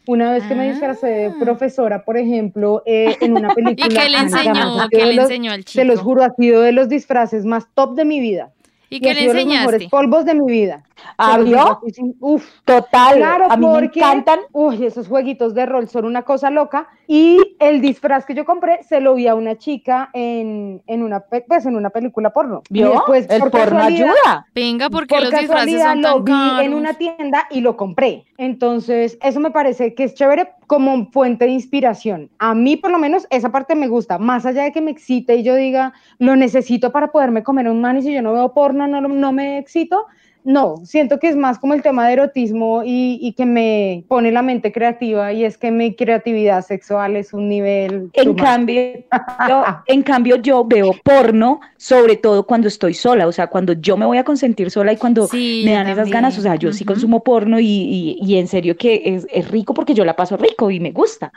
Una 0.05 0.31
vez 0.33 0.43
que 0.43 0.55
me 0.55 0.69
disfracé 0.69 1.07
de 1.07 1.25
Ah. 1.27 1.35
profesora, 1.39 2.03
por 2.03 2.17
ejemplo, 2.17 2.83
eh, 2.85 3.15
en 3.21 3.33
una 3.37 3.49
película. 3.55 3.85
¿Y 3.85 3.89
qué 3.89 4.09
le 4.09 4.17
enseñó? 4.17 4.53
¿Qué 4.89 5.05
le 5.05 5.21
enseñó 5.21 5.51
al 5.51 5.63
chico? 5.63 5.81
Se 5.81 5.85
los 5.85 6.01
juro, 6.01 6.23
ha 6.23 6.33
sido 6.35 6.61
de 6.61 6.71
los 6.73 6.89
disfraces 6.89 7.45
más 7.45 7.65
top 7.73 7.95
de 7.95 8.05
mi 8.05 8.19
vida. 8.19 8.51
¿Y 8.89 8.97
Y 8.97 8.99
qué 9.01 9.13
le 9.13 9.21
sido 9.21 9.33
los 9.33 9.45
mejores 9.45 9.63
enseñaste? 9.81 9.89
polvos 9.89 10.25
de 10.25 10.35
mi 10.35 10.51
vida. 10.51 10.83
¿Ah, 11.17 11.35
así 11.35 11.91
sin- 11.93 12.15
Uf, 12.19 12.45
Total, 12.63 13.17
Claro, 13.17 13.45
a 13.51 13.57
mí 13.57 13.65
me 13.65 13.73
porque, 13.73 13.99
encantan. 13.99 14.39
Uy, 14.51 14.85
esos 14.85 15.07
jueguitos 15.07 15.53
de 15.55 15.65
rol 15.65 15.87
son 15.89 16.05
una 16.05 16.21
cosa 16.21 16.49
loca. 16.49 16.87
Y 17.07 17.39
el 17.59 17.81
disfraz 17.81 18.25
que 18.25 18.35
yo 18.35 18.45
compré 18.45 18.83
se 18.83 19.01
lo 19.01 19.15
vi 19.15 19.27
a 19.27 19.35
una 19.35 19.57
chica 19.57 20.09
en, 20.13 20.81
en 20.87 21.03
una, 21.03 21.21
pues, 21.21 21.65
en 21.65 21.75
una 21.75 21.89
película 21.89 22.31
porno. 22.31 22.61
Y 22.69 22.75
¿Vio? 22.75 22.91
después, 22.91 23.27
el 23.29 23.39
por 23.41 23.51
porno 23.51 23.65
casualidad- 23.77 24.09
ayuda. 24.25 24.47
Venga, 24.53 24.89
porque 24.89 25.15
por 25.15 25.23
los 25.23 25.31
disfraces 25.39 25.81
son 25.81 26.01
lo 26.01 26.07
tan 26.15 26.23
vi 26.25 26.31
caros. 26.31 26.61
en 26.65 26.73
una 26.73 26.93
tienda 26.93 27.47
y 27.49 27.61
lo 27.61 27.75
compré. 27.75 28.25
Entonces, 28.37 29.17
eso 29.21 29.39
me 29.39 29.51
parece 29.51 29.95
que 29.95 30.03
es 30.05 30.13
chévere 30.13 30.51
como 30.67 31.09
fuente 31.11 31.45
de 31.45 31.51
inspiración. 31.51 32.29
A 32.39 32.53
mí, 32.53 32.77
por 32.77 32.91
lo 32.91 32.99
menos, 32.99 33.27
esa 33.29 33.51
parte 33.51 33.75
me 33.75 33.87
gusta. 33.87 34.17
Más 34.17 34.45
allá 34.45 34.63
de 34.63 34.71
que 34.71 34.81
me 34.81 34.91
excite 34.91 35.35
y 35.35 35.43
yo 35.43 35.55
diga, 35.55 35.93
lo 36.19 36.35
necesito 36.35 36.91
para 36.91 37.11
poderme 37.11 37.43
comer 37.43 37.69
un 37.69 37.81
man 37.81 38.01
si 38.01 38.13
yo 38.13 38.21
no 38.21 38.33
veo 38.33 38.53
porno, 38.53 38.87
no, 38.87 39.01
no 39.01 39.31
me 39.31 39.57
excito. 39.57 40.05
No, 40.45 40.77
siento 40.85 41.19
que 41.19 41.29
es 41.29 41.35
más 41.37 41.57
como 41.57 41.73
el 41.73 41.81
tema 41.81 42.05
de 42.07 42.13
erotismo 42.13 42.83
y, 42.83 43.17
y 43.21 43.33
que 43.33 43.45
me 43.45 44.03
pone 44.09 44.31
la 44.31 44.41
mente 44.41 44.71
creativa 44.73 45.31
y 45.31 45.45
es 45.45 45.57
que 45.57 45.71
mi 45.71 45.95
creatividad 45.95 46.65
sexual 46.65 47.15
es 47.15 47.33
un 47.33 47.47
nivel... 47.47 48.09
En 48.13 48.33
cambio, 48.35 48.83
yo, 49.47 49.63
en 49.87 50.03
cambio, 50.03 50.35
yo 50.37 50.65
veo 50.65 50.91
porno, 51.03 51.61
sobre 51.77 52.17
todo 52.17 52.45
cuando 52.45 52.67
estoy 52.67 52.93
sola, 52.93 53.25
o 53.27 53.31
sea, 53.31 53.47
cuando 53.47 53.73
yo 53.73 53.95
me 53.95 54.05
voy 54.05 54.17
a 54.17 54.23
consentir 54.25 54.69
sola 54.69 54.91
y 54.91 54.97
cuando 54.97 55.27
Sí, 55.27 55.61
me 55.65 55.73
dan 55.73 55.87
esas 55.87 56.09
ganas, 56.09 56.37
o 56.37 56.41
sea, 56.41 56.51
también. 56.51 56.71
yo 56.71 56.73
sí 56.73 56.83
consumo 56.85 57.23
porno 57.23 57.59
y, 57.59 57.65
y- 57.65 58.17
y 58.21 58.37
en 58.37 58.47
serio 58.47 58.75
que 58.77 59.01
es, 59.05 59.27
es 59.31 59.49
rico 59.49 59.73
porque 59.73 59.93
yo 59.93 60.03
la 60.05 60.15
paso 60.15 60.35
rico 60.37 60.69
y 60.71 60.79
me 60.79 60.91
gusta. 60.91 61.31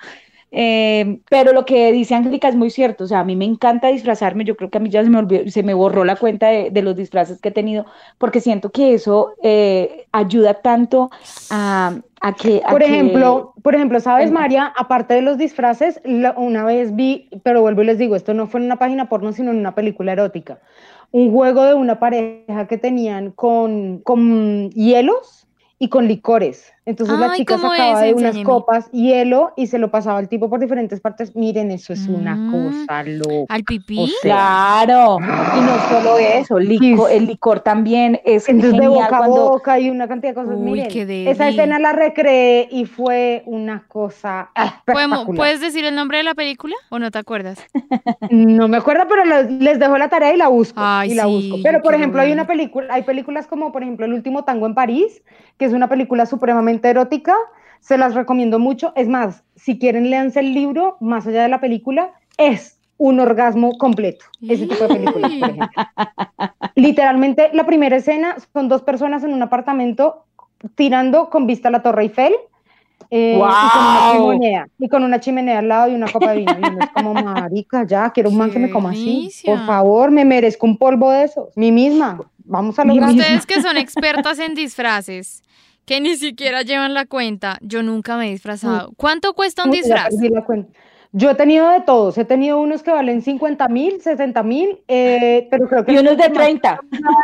Eh, 0.53 1.19
pero 1.29 1.53
lo 1.53 1.65
que 1.67 1.91
dice 1.93 2.15
Angélica 2.15 2.49
es 2.49 2.55
muy 2.55 2.71
cierto, 2.71 3.05
o 3.05 3.07
sea, 3.07 3.21
a 3.21 3.25
mí 3.25 3.35
me 3.37 3.45
encanta 3.45 3.89
disfrazarme, 3.89 4.45
yo 4.45 4.57
creo 4.57 4.71
que 4.71 4.79
a 4.79 4.81
mí 4.81 4.89
ya 4.89 5.03
se 5.03 5.11
me, 5.11 5.19
olvidó- 5.19 5.51
se 5.51 5.63
me 5.65 5.75
borró 5.75 6.05
la 6.05 6.15
cuenta 6.17 6.47
de, 6.49 6.71
de 6.71 6.83
los 6.83 6.95
disfraces 6.97 7.41
que 7.41 7.49
he 7.49 7.53
tenido, 7.53 7.85
porque 8.17 8.41
siento 8.41 8.71
que 8.71 8.95
eso 8.95 9.33
eh, 9.43 10.07
ayuda 10.13 10.55
tanto 10.55 11.11
a, 11.51 11.97
a 12.21 12.33
que... 12.35 12.63
a 12.65 12.71
Por 12.71 12.81
que- 12.81 12.87
ejemplo, 12.87 13.55
por 13.63 13.75
ejemplo, 13.75 13.99
¿sabes. 14.01 14.31
María? 14.31 14.73
Aparte 14.77 15.15
de 15.15 15.23
los 15.23 15.37
disfraces, 15.37 16.01
la- 16.05 16.33
una 16.37 16.65
vez 16.65 16.95
vi, 16.95 17.29
pero 17.43 17.61
vuelvo 17.61 17.83
y 17.83 17.87
les 17.87 17.99
digo, 17.99 18.15
esto 18.15 18.33
no 18.33 18.47
fue 18.47 18.61
en 18.61 18.67
una 18.67 18.77
página 18.77 19.09
porno, 19.09 19.33
sino 19.33 19.51
en 19.51 19.59
una 19.59 19.75
película 19.75 20.13
erótica, 20.13 20.61
un 21.11 21.33
juego 21.33 21.65
de 21.65 21.75
una 21.75 21.99
pareja 21.99 22.67
que 22.69 22.79
tenían 22.79 23.33
con, 23.33 23.99
con 23.99 24.71
hielos 24.71 25.49
y 25.81 25.89
con 25.89 26.07
licores. 26.07 26.73
Entonces 26.87 27.19
la 27.19 27.33
Ay, 27.33 27.39
chica 27.41 27.57
¿cómo 27.57 27.71
sacaba 27.73 28.07
es? 28.07 28.17
de 28.17 28.23
unas 28.23 28.39
copas 28.45 28.91
hielo 28.93 29.53
y 29.57 29.67
se 29.67 29.79
lo 29.79 29.91
pasaba 29.91 30.21
al 30.21 30.29
tipo 30.29 30.49
por 30.49 30.61
diferentes 30.61 31.01
partes. 31.01 31.35
Miren, 31.35 31.73
eso 31.73 31.93
es 31.93 32.07
una 32.07 32.37
Mm. 32.37 32.53
cosa 32.53 33.03
loca. 33.03 33.53
¿Al 33.55 33.65
pipí? 33.65 33.99
O 33.99 34.07
sea, 34.07 34.85
Claro, 34.87 35.19
y 35.21 35.61
no 35.63 35.79
solo 35.89 36.17
eso, 36.19 36.59
lico- 36.61 37.09
el 37.09 37.27
licor 37.27 37.59
también 37.61 38.21
es 38.25 38.49
Entonces 38.49 38.81
de 38.81 38.87
boca 38.87 39.17
a 39.19 39.27
boca 39.27 39.81
y 39.81 39.91
una 39.91 40.07
cantidad 40.07 40.31
de 40.31 40.35
cosas. 40.37 40.55
Uy, 40.57 40.63
Miren, 40.63 40.89
qué 40.89 41.29
esa 41.31 41.49
escena 41.49 41.81
la 41.81 41.93
recreé 41.93 42.69
y 42.71 42.85
fue 42.85 43.43
una 43.47 43.85
cosa 43.89 44.51
¿Podemos- 44.55 45.19
espectacular. 45.19 45.37
¿Puedes 45.37 45.61
decir 45.61 45.85
el 45.85 45.95
nombre 45.97 46.19
de 46.19 46.25
la 46.25 46.35
película 46.35 46.77
o 46.91 47.01
no 47.01 47.11
te 47.11 47.19
acuerdas? 47.19 47.59
No 48.31 48.69
me 48.69 48.77
acuerdo, 48.77 49.05
pero 49.09 49.25
les, 49.25 49.79
dejo 49.81 49.99
la 49.99 50.09
tarea 50.09 50.33
y 50.33 50.37
la 50.37 50.47
busco. 50.49 50.79
Ay, 50.81 51.11
y 51.11 51.15
la 51.15 51.25
sí, 51.25 51.49
busco. 51.51 51.57
Pero, 51.65 51.83
por 51.83 51.95
ejemplo, 51.95 52.21
hay 52.21 52.31
una 52.31 52.47
película, 52.47 52.95
hay 52.95 53.03
películas 53.03 53.49
como, 53.49 53.73
por 53.73 53.83
ejemplo, 53.83 54.07
El 54.07 54.13
último 54.13 54.45
tango 54.45 54.67
en 54.67 54.75
París, 54.75 55.23
que 55.59 55.65
es 55.65 55.73
una 55.73 55.89
película 55.89 56.27
supremamente 56.27 56.76
erótica. 56.85 57.35
Se 57.81 57.99
las 57.99 58.15
recomiendo 58.15 58.59
mucho. 58.59 58.93
Es 58.97 59.09
más, 59.09 59.45
si 59.55 59.79
quieren, 59.79 60.11
léanse 60.11 60.41
el 60.41 60.55
libro, 60.55 60.97
más 61.01 61.27
allá 61.27 61.43
de 61.43 61.49
la 61.49 61.61
película. 61.61 62.13
Es 62.37 62.79
un 62.99 63.21
orgasmo 63.21 63.77
completo. 63.79 64.25
Ese 64.43 64.67
tipo 64.67 64.87
de 64.87 64.95
películas, 64.95 65.33
por 65.33 65.51
ejemplo. 65.51 65.69
Literalmente, 66.75 67.51
la 67.53 67.67
primera 67.67 67.97
escena 67.97 68.37
son 68.53 68.69
dos 68.69 68.83
personas 68.83 69.23
en 69.25 69.33
un 69.33 69.43
apartamento 69.43 70.25
tirando 70.75 71.31
con 71.31 71.47
vista 71.47 71.69
a 71.69 71.71
la 71.71 71.83
Torre 71.83 72.03
Eiffel. 72.03 72.35
eh, 73.11 73.37
y, 73.37 73.39
con 73.39 73.85
una 73.85 74.13
chimenea, 74.13 74.69
y 74.79 74.89
con 74.89 75.05
una 75.05 75.21
chimenea 75.21 75.59
al 75.59 75.69
lado 75.69 75.93
y 75.93 75.95
una 75.95 76.11
copa 76.11 76.33
de 76.33 76.39
vino. 76.39 76.53
Y 76.53 76.69
uno 76.69 76.79
es 76.81 76.91
como, 76.91 77.15
marica, 77.15 77.87
ya, 77.87 78.11
quiero 78.11 78.31
un 78.31 78.37
man 78.37 78.51
que 78.51 78.59
me 78.59 78.71
coma 78.71 78.91
así. 78.91 79.31
Por 79.45 79.65
favor, 79.67 80.11
me 80.11 80.25
merezco 80.25 80.67
un 80.67 80.77
polvo 80.77 81.11
de 81.11 81.25
esos. 81.25 81.57
Mi 81.57 81.71
misma. 81.71 82.19
Vamos 82.49 82.79
a 82.79 82.85
lograr. 82.85 83.11
Ustedes 83.11 83.45
que 83.45 83.61
son 83.61 83.77
expertas 83.77 84.39
en 84.39 84.55
disfraces, 84.55 85.43
que 85.87 86.01
ni 86.01 86.17
siquiera 86.17 86.63
llevan 86.63 86.93
la 86.95 87.07
cuenta, 87.07 87.59
yo 87.63 87.83
nunca 87.83 88.17
me 88.17 88.27
he 88.27 88.31
disfrazado. 88.31 88.93
¿Cuánto 88.97 89.33
cuesta 89.35 89.65
un 89.65 89.71
disfraz? 89.71 90.15
Yo 91.13 91.31
he 91.31 91.35
tenido 91.35 91.71
de 91.71 91.81
todos, 91.81 92.19
he 92.19 92.25
tenido 92.27 92.61
unos 92.61 92.83
que 92.83 92.91
valen 92.91 93.23
50 93.23 93.69
mil, 93.69 94.03
60 94.03 94.43
mil, 94.43 94.81
eh, 94.89 95.49
pero 95.51 95.67
creo 95.69 95.85
que... 95.85 95.93
Y 95.93 95.99
unos 95.99 96.17
de 96.19 96.25
el 96.25 96.33
que 96.33 96.39
más 96.39 96.45
30. 96.47 96.71
ha 96.73 96.81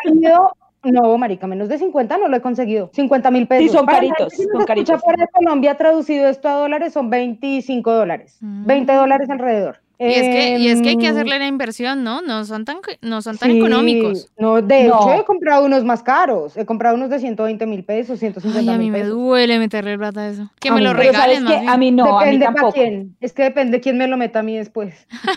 valido- 0.07 0.53
No, 0.85 1.19
marica, 1.19 1.47
menos 1.47 1.69
de 1.69 1.77
50 1.79 2.17
no 2.17 2.29
lo 2.29 2.37
he 2.37 2.41
conseguido. 2.41 2.91
50 2.95 3.31
mil 3.31 3.47
pesos. 3.47 3.71
Sí, 3.71 3.77
son 3.77 3.85
Para 3.85 3.99
caritos, 3.99 4.33
son 4.53 4.65
caritos. 4.65 5.01
fuera 5.03 5.25
de 5.25 5.29
Colombia, 5.33 5.77
traducido 5.77 6.27
esto 6.29 6.49
a 6.49 6.55
dólares, 6.55 6.93
son 6.93 7.11
25 7.11 7.93
dólares. 7.93 8.39
Mm. 8.41 8.67
20 8.67 8.93
dólares 8.95 9.29
alrededor. 9.29 9.79
Y 10.05 10.15
es, 10.15 10.23
que, 10.23 10.59
y 10.59 10.69
es 10.69 10.83
que 10.83 10.89
hay 10.91 10.97
que 10.99 11.07
Em, 11.07 11.13
hacerle 11.13 11.39
la 11.39 11.47
inversión, 11.47 12.03
¿no? 12.03 12.23
No 12.23 12.45
son 12.45 12.65
tan, 12.65 12.79
no 13.03 13.23
son 13.23 13.39
tan 13.39 13.51
sí, 13.51 13.59
económicos. 13.59 14.31
No, 14.37 14.61
de 14.61 14.85
No. 14.85 15.01
hecho 15.01 15.21
he 15.21 15.25
comprado 15.25 15.65
unos 15.65 15.85
más 15.85 16.03
caros. 16.03 16.57
He 16.57 16.67
comprado 16.67 16.97
unos 16.97 17.09
de 17.11 17.21
120 17.21 17.67
mil 17.67 17.85
pesos, 17.85 18.21
Ay, 18.23 18.33
150 18.33 18.73
a 18.75 18.79
mí 18.79 18.85
mil 18.85 18.91
me 18.91 18.99
pesos. 19.01 19.15
duele 19.15 19.59
meterle 19.59 19.97
plata 19.97 20.23
a 20.23 20.29
eso. 20.29 20.51
Que 20.61 20.71
A 20.71 20.73
me 20.73 20.81
mí 20.81 20.87
lo 20.87 20.93
regalen 20.93 21.45
más 21.45 21.53
que 21.53 21.59
bien. 21.61 21.71
a 21.71 21.77
mí 21.77 21.91
no, 21.93 22.19
a 22.19 22.25
mí 22.27 22.39
depende 22.39 22.45
para 22.47 22.55
tampoco. 22.57 22.75
quién. 22.75 23.17
Es 23.21 23.33
que 23.33 23.43
depende 23.45 23.81
quién 23.81 23.97
me 23.99 24.09
lo 24.09 24.17
meta 24.17 24.41
a 24.41 24.43
mí 24.43 24.57
después. 24.57 25.07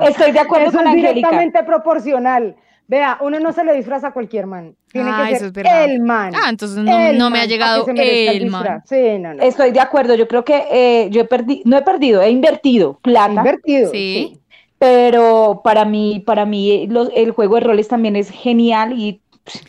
Estoy 0.00 0.32
de 0.32 0.40
acuerdo 0.40 0.68
Eso 0.68 0.78
con 0.78 0.88
es 0.88 0.94
directamente 0.94 1.62
proporcional. 1.64 2.56
Vea, 2.88 3.18
uno 3.20 3.40
no 3.40 3.52
se 3.52 3.64
le 3.64 3.74
disfraza 3.74 4.08
a 4.08 4.12
cualquier 4.12 4.46
man. 4.46 4.76
Tiene 4.92 5.10
Ah, 5.12 5.24
que 5.26 5.32
eso 5.34 5.38
ser 5.40 5.46
es 5.48 5.52
verdad. 5.54 5.84
el 5.86 6.00
man. 6.00 6.32
Ah, 6.36 6.48
entonces 6.50 6.78
no, 6.78 7.12
no 7.14 7.30
me 7.30 7.40
ha 7.40 7.46
llegado 7.46 7.84
el 7.88 8.46
man. 8.48 8.62
disfraz. 8.62 8.82
Sí, 8.88 9.18
no, 9.18 9.34
no. 9.34 9.42
Estoy 9.42 9.72
de 9.72 9.80
acuerdo. 9.80 10.14
Yo 10.14 10.28
creo 10.28 10.44
que 10.44 10.64
eh, 10.70 11.08
yo 11.10 11.22
he 11.22 11.24
perdido, 11.24 11.62
no 11.64 11.76
he 11.78 11.82
perdido, 11.82 12.22
he 12.22 12.30
invertido 12.30 12.98
plata. 13.02 13.32
Invertido. 13.32 13.90
Sí. 13.90 14.38
Pero 14.78 15.62
para 15.64 15.84
mí, 15.84 16.22
para 16.24 16.44
mí 16.44 16.70
eh, 16.70 16.86
los- 16.88 17.10
el 17.14 17.30
juego 17.32 17.54
de 17.56 17.62
roles 17.62 17.88
también 17.88 18.14
es 18.14 18.30
genial 18.30 18.92
y 18.98 19.20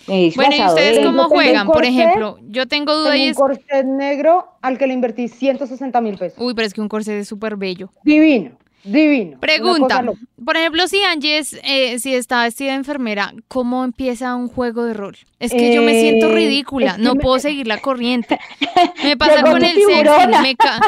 he 0.08 0.32
Bueno, 0.36 0.56
¿y 0.56 0.62
ustedes 0.66 1.06
cómo 1.06 1.24
juegan? 1.26 1.68
Por 1.68 1.86
ejemplo, 1.86 2.38
yo 2.50 2.68
tengo 2.68 2.94
duda 2.96 3.12
Tengo 3.12 3.24
y 3.26 3.30
un 3.30 3.34
corset 3.36 3.86
negro 3.86 4.48
al 4.62 4.78
que 4.78 4.86
le 4.88 4.94
invertí 4.94 5.28
160 5.28 6.02
mil 6.02 6.18
pesos. 6.18 6.38
Uy, 6.42 6.54
pero 6.54 6.68
es 6.68 6.74
que 6.74 6.82
un 6.82 6.90
corset 6.90 7.16
es 7.22 7.28
súper 7.28 7.56
bello. 7.56 7.90
Divino, 8.04 8.52
divino. 8.84 9.40
Pregunta, 9.40 10.04
por 10.44 10.56
ejemplo, 10.56 10.88
si 10.88 11.04
Angie 11.04 11.38
es, 11.40 11.60
eh, 11.64 12.00
si 12.00 12.14
está 12.16 12.44
vestida 12.44 12.70
de 12.72 12.78
enfermera, 12.78 13.34
¿cómo 13.48 13.84
empieza 13.84 14.36
un 14.36 14.48
juego 14.48 14.86
de 14.86 14.94
rol? 14.94 15.18
Es 15.40 15.52
que 15.52 15.74
yo 15.74 15.82
me 15.82 15.92
siento 16.00 16.28
Eh, 16.30 16.34
ridícula, 16.36 16.92
es 16.92 16.96
que 16.98 17.02
no 17.02 17.16
me- 17.16 17.22
puedo 17.22 17.38
seguir 17.40 17.68
la 17.68 17.80
corriente. 17.80 18.40
Me 19.04 19.16
pasa 19.18 19.38
Llegó 19.38 19.52
con 19.52 19.64
el 19.64 19.76
tiburona. 19.76 20.42
me 20.42 20.56
ca- 20.56 20.80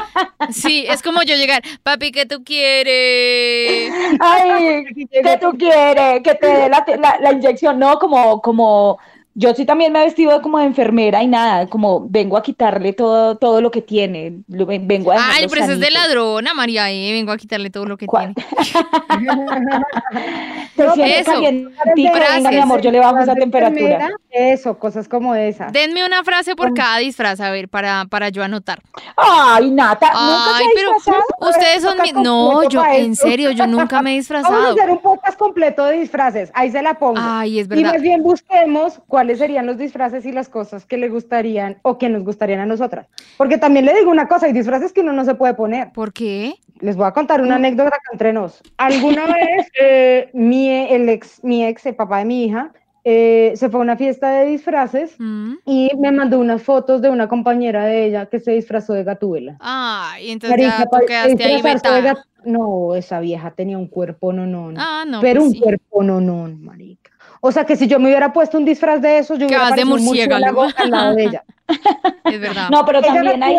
Sí, 0.51 0.86
es 0.89 1.01
como 1.03 1.22
yo 1.24 1.36
llegar, 1.36 1.62
papi, 1.84 2.12
¿qué 2.12 2.25
tú 2.25 2.43
quieres? 2.43 3.91
Ay, 4.19 4.84
¿qué 5.12 5.38
tú 5.39 5.51
quieres? 5.58 6.22
Que 6.24 6.36
te 6.36 6.48
dé 6.48 6.69
la, 6.69 6.86
la- 7.00 7.17
la 7.22 7.31
inyección, 7.34 7.79
no, 7.79 8.00
como, 8.00 8.41
como, 8.41 8.98
yo 9.39 9.55
sí 9.55 9.65
también 9.65 9.93
me 9.93 10.01
he 10.01 10.03
vestido 10.03 10.41
como 10.41 10.60
de 10.60 10.65
enfermera 10.65 11.24
y 11.24 11.27
nada, 11.27 11.67
como 11.67 12.05
vengo 12.10 12.36
a 12.36 12.43
quitarle 12.43 12.91
todo, 12.91 13.38
todo 13.38 13.62
lo 13.62 13.72
que 13.72 13.81
tiene, 13.81 14.41
vengo 14.48 15.13
a 15.13 15.31
Ay, 15.31 15.46
pero 15.50 15.63
es 15.63 15.79
de 15.79 15.91
ladrona, 15.91 16.53
María, 16.53 16.91
eh, 16.91 17.13
vengo 17.13 17.31
a 17.31 17.38
quitarle 17.38 17.69
todo 17.69 17.86
lo 17.86 17.96
que 17.96 18.05
¿Cuál? 18.05 18.36
tiene. 18.36 18.50
Te 20.75 20.86
No, 20.86 20.93
sientes 20.93 21.22
eso, 21.22 21.31
calientico, 21.31 22.19
venga 22.34 22.51
mi 22.51 22.58
amor, 22.58 22.81
yo 22.81 22.91
le 22.91 23.00
bajo 23.00 23.19
esa 23.19 23.34
temperatura. 23.34 24.10
Eso, 24.31 24.77
cosas 24.77 25.07
como 25.07 25.33
esas. 25.33 25.74
Denme 25.74 26.05
una 26.05 26.24
frase 26.24 26.55
por 26.55 26.74
cada 26.75 27.00
disfraz, 27.00 27.39
a 27.41 27.50
ver, 27.51 27.67
para, 27.67 28.05
para 28.09 28.29
yo 28.29 28.43
anotar. 28.43 28.79
Ay, 29.17 29.71
Nata, 29.71 30.07
¿nunca 30.07 30.57
Ay, 30.57 30.65
pero 30.75 30.93
disfrazado? 30.93 31.25
ustedes 31.50 31.81
son 31.81 31.98
mi... 32.01 32.12
No, 32.12 32.69
yo, 32.69 32.86
en 32.86 33.12
esto. 33.13 33.27
serio, 33.27 33.51
yo 33.51 33.65
nunca 33.65 34.01
me 34.03 34.12
he 34.15 34.21
Vamos 34.29 34.31
a 34.31 34.38
disfrazado. 34.39 34.71
hacer 34.71 34.89
un 34.91 35.00
podcast 35.00 35.38
completo 35.38 35.83
de 35.86 35.98
disfraces. 35.98 36.51
Ahí 36.53 36.69
se 36.71 36.81
la 36.83 36.93
pongo. 36.93 37.19
Ay, 37.19 37.59
es 37.59 37.65
Y 37.65 37.69
verdad. 37.69 37.93
más 37.93 38.01
bien 38.01 38.21
busquemos 38.21 39.01
cuáles 39.07 39.39
serían 39.39 39.65
los 39.65 39.77
disfraces 39.77 40.25
y 40.25 40.31
las 40.31 40.48
cosas 40.48 40.86
que 40.86 40.98
le 40.98 41.09
gustarían 41.09 41.77
o 41.81 41.98
que 41.98 42.09
nos 42.09 42.24
gustarían 42.24 42.59
a 42.59 42.65
nosotras. 42.67 43.07
Porque 43.38 43.57
también 43.57 43.86
le 43.86 43.93
digo 43.95 44.12
una 44.12 44.27
cosa, 44.27 44.45
hay 44.45 44.53
disfraces 44.53 44.93
que 44.93 45.01
uno 45.01 45.12
no 45.13 45.25
se 45.25 45.36
puede 45.36 45.55
poner. 45.55 45.91
¿Por 45.91 46.13
qué? 46.13 46.53
Les 46.81 46.95
voy 46.95 47.07
a 47.07 47.12
contar 47.13 47.41
una 47.41 47.55
anécdota 47.55 47.89
acá 47.89 48.09
entre 48.13 48.31
nos. 48.31 48.62
Alguna 48.77 49.25
vez 49.33 49.67
eh, 49.81 50.29
mi, 50.33 50.69
el 50.69 51.09
ex, 51.09 51.43
mi 51.43 51.65
ex, 51.65 51.86
el 51.88 51.95
papá 51.95 52.19
de 52.19 52.25
mi 52.25 52.45
hija, 52.45 52.71
eh, 53.03 53.53
se 53.56 53.70
fue 53.70 53.79
a 53.79 53.84
una 53.84 53.96
fiesta 53.98 54.29
de 54.32 54.46
disfraces 54.46 55.15
Mm. 55.20 55.53
y 55.65 55.89
me 55.98 56.12
mandó 56.12 56.39
unas 56.39 56.62
fotos 56.62 57.01
de 57.01 57.10
una 57.10 57.27
compañera 57.29 57.86
de 57.86 58.06
ella 58.06 58.25
que 58.27 58.39
se 58.39 58.51
disfrazó 58.51 58.94
de 58.94 59.03
Gatúbela. 59.03 59.58
Ay, 59.60 60.32
entonces 60.32 60.58
ya 60.60 60.68
Marica, 60.68 60.84
tú 60.86 60.89
pa- 60.91 61.06
quedaste 61.06 61.44
ahí 61.44 61.62
vetada. 61.62 62.01
gat- 62.01 62.24
No, 62.46 62.96
esa 62.96 63.20
vieja 63.20 63.51
tenía 63.51 63.77
un 63.77 63.88
cuerpo 63.88 64.32
no, 64.32 64.46
no. 64.46 64.74
Ah, 64.77 65.03
no, 65.08 65.20
pero 65.22 65.41
pues 65.41 65.48
un 65.50 65.53
sí. 65.56 65.60
cuerpo 65.62 66.03
no, 66.03 66.22
no, 66.22 66.48
marica. 66.60 67.12
O 67.41 67.51
sea 67.51 67.65
que 67.65 67.75
si 67.77 67.88
yo 67.88 68.00
me 68.00 68.08
hubiera 68.10 68.32
puesto 68.34 68.58
un 68.58 68.65
disfraz 68.65 69.01
de 69.01 69.18
esos, 69.20 69.39
yo 69.39 69.46
hubiera 69.48 69.65
Quedas 69.65 69.75
de 69.77 69.86
murciélago. 69.86 70.63
al 70.75 70.89
lado 70.91 71.15
de 71.15 71.24
ella. 71.25 71.44
Es 72.25 72.39
verdad. 72.41 72.70
No, 72.70 72.86
pero 72.86 73.00
Ella 73.00 73.13
también 73.13 73.44
hay... 73.44 73.56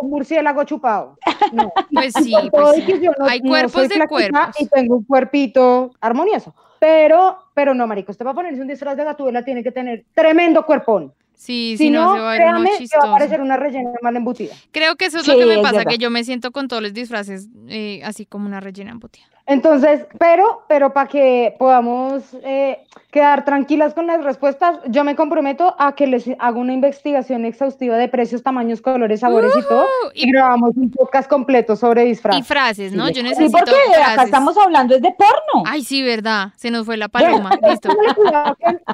Un 0.00 0.10
murciélago 0.10 0.64
chupado. 0.64 1.16
No. 1.52 1.72
Pues 1.92 2.12
sí, 2.14 2.32
pues 2.50 2.76
sí. 2.76 2.92
y 2.92 3.06
no- 3.06 3.12
Hay 3.26 3.40
no 3.40 3.50
cuerpos 3.50 3.72
soy 3.72 3.88
de 3.88 4.06
cuerpos. 4.06 4.40
Y 4.60 4.66
tengo 4.66 4.96
un 4.96 5.04
cuerpito 5.04 5.90
armonioso. 6.00 6.54
Pero, 6.80 7.38
pero 7.54 7.74
no, 7.74 7.86
marico, 7.86 8.10
usted 8.10 8.26
va 8.26 8.30
a 8.32 8.34
ponerse 8.34 8.60
un 8.60 8.66
disfraz 8.66 8.96
de 8.96 9.04
Gatúbela, 9.04 9.44
tiene 9.44 9.62
que 9.62 9.70
tener 9.70 10.04
tremendo 10.14 10.64
cuerpón. 10.66 11.12
Sí, 11.34 11.74
Si, 11.78 11.84
si 11.84 11.90
no, 11.90 12.06
no, 12.06 12.14
se 12.14 12.20
va 12.20 12.32
a 12.32 12.36
uno 12.36 12.36
créame 12.64 12.70
que 12.78 12.98
va 12.98 13.08
a 13.08 13.12
parecer 13.18 13.40
una 13.40 13.56
rellena 13.56 13.92
mal 14.02 14.16
embutida. 14.16 14.54
Creo 14.72 14.96
que 14.96 15.06
eso 15.06 15.18
es 15.18 15.24
Sí, 15.24 15.30
lo 15.30 15.38
que 15.38 15.46
me 15.46 15.58
pasa, 15.62 15.78
verdad. 15.78 15.90
que 15.92 15.98
yo 15.98 16.10
me 16.10 16.24
siento 16.24 16.50
con 16.52 16.68
todos 16.68 16.82
los 16.82 16.92
disfraces 16.92 17.48
eh, 17.68 18.02
así 18.04 18.26
como 18.26 18.46
una 18.46 18.60
rellena 18.60 18.90
embutida. 18.90 19.26
Entonces, 19.50 20.06
pero, 20.18 20.62
pero 20.68 20.92
para 20.92 21.08
que 21.08 21.56
podamos 21.58 22.22
eh, 22.44 22.78
quedar 23.10 23.44
tranquilas 23.44 23.94
con 23.94 24.06
las 24.06 24.22
respuestas, 24.22 24.78
yo 24.86 25.02
me 25.02 25.16
comprometo 25.16 25.74
a 25.76 25.96
que 25.96 26.06
les 26.06 26.30
hago 26.38 26.60
una 26.60 26.72
investigación 26.72 27.44
exhaustiva 27.44 27.96
de 27.96 28.06
precios, 28.08 28.44
tamaños, 28.44 28.80
colores, 28.80 29.18
sabores 29.20 29.50
y 29.58 29.62
todo. 29.62 29.84
Y 30.14 30.28
y, 30.28 30.32
grabamos 30.32 30.76
un 30.76 30.90
podcast 30.92 31.28
completo 31.28 31.74
sobre 31.74 32.04
disfraz. 32.04 32.38
y 32.38 32.42
frases, 32.42 32.92
¿no? 32.92 33.08
Sí, 33.08 33.14
Yo 33.14 33.22
Sí, 33.22 33.28
necesito 33.28 33.58
porque 33.58 33.72
acá 33.92 34.04
frases. 34.12 34.24
estamos 34.26 34.56
hablando 34.56 34.94
es 34.94 35.02
de 35.02 35.10
porno. 35.18 35.64
Ay, 35.66 35.82
sí, 35.82 36.00
verdad. 36.02 36.50
Se 36.56 36.70
nos 36.70 36.86
fue 36.86 36.96
la 36.96 37.08
paloma. 37.08 37.50
Listo. 37.68 37.88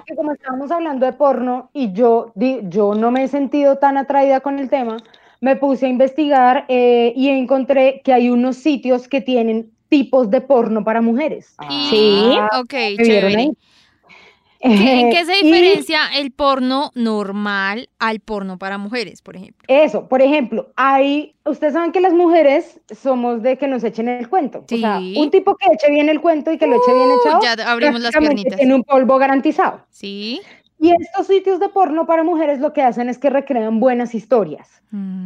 que, 0.07 0.15
como 0.15 0.33
estábamos 0.33 0.71
hablando 0.71 1.05
de 1.05 1.13
porno 1.13 1.69
y 1.75 1.93
yo, 1.93 2.33
di- 2.35 2.61
yo 2.63 2.95
no 2.95 3.11
me 3.11 3.25
he 3.25 3.29
sentido 3.29 3.77
tan 3.77 3.99
atraída 3.99 4.41
con 4.41 4.59
el 4.59 4.71
tema, 4.71 4.97
me 5.43 5.55
puse 5.57 5.85
a 5.85 5.89
investigar 5.91 6.65
eh, 6.69 7.13
y 7.15 7.29
encontré 7.29 8.01
que 8.03 8.15
hay 8.15 8.31
unos 8.31 8.57
sitios 8.57 9.07
que 9.07 9.21
tienen 9.21 9.71
tipos 9.89 10.31
de 10.31 10.41
porno 10.41 10.85
para 10.85 11.01
mujeres. 11.01 11.55
Y, 11.71 11.89
Sí. 11.91 12.39
Ok, 12.61 12.73
¿Me 12.73 12.89
vieron 12.97 13.31
chévere. 13.31 13.51
¿En 14.61 15.11
qué 15.11 15.25
se 15.25 15.39
Y 15.39 15.43
diferencia 15.45 16.01
el 16.17 16.33
porno 16.33 16.91
normal 16.95 17.89
al 17.99 18.21
porno 18.21 18.59
para 18.59 18.79
mujeres, 18.79 19.23
por 19.23 19.37
ejemplo? 19.37 19.65
Eso, 19.69 20.09
por 20.09 20.23
ejemplo, 20.23 20.73
hay, 20.77 21.37
ustedes 21.45 21.75
saben 21.75 21.93
que 21.93 22.01
las 22.01 22.15
mujeres 22.15 22.81
somos 23.01 23.43
de 23.43 23.59
que 23.59 23.69
nos 23.69 23.85
echen 23.85 24.09
el 24.09 24.29
cuento. 24.29 24.65
O 24.65 24.77
sea, 24.77 24.99
Sí. 24.99 25.15
un 25.19 25.31
tipo 25.31 25.57
que 25.57 25.67
eche 25.73 25.91
bien 25.93 26.09
el 26.09 26.21
cuento 26.21 26.51
y 26.51 26.59
que 26.59 26.67
lo 26.67 26.77
eche 26.77 26.93
bien 26.95 27.09
echado, 27.21 27.41
ya 27.43 27.71
abrimos 27.71 28.01
las 28.01 28.13
piernitas. 28.17 28.57
tiene 28.57 28.75
un 28.75 28.83
polvo 28.83 29.19
garantizado. 29.19 29.83
Sí. 29.91 30.41
Y 30.79 30.91
estos 30.93 31.27
sitios 31.27 31.59
de 31.59 31.71
porno 31.71 32.07
para 32.07 32.23
mujeres 32.23 32.61
lo 32.61 32.73
que 32.75 32.83
hacen 32.83 33.09
es 33.09 33.17
que 33.19 33.31
recrean 33.31 33.81
buenas 33.81 34.15
historias. 34.15 34.69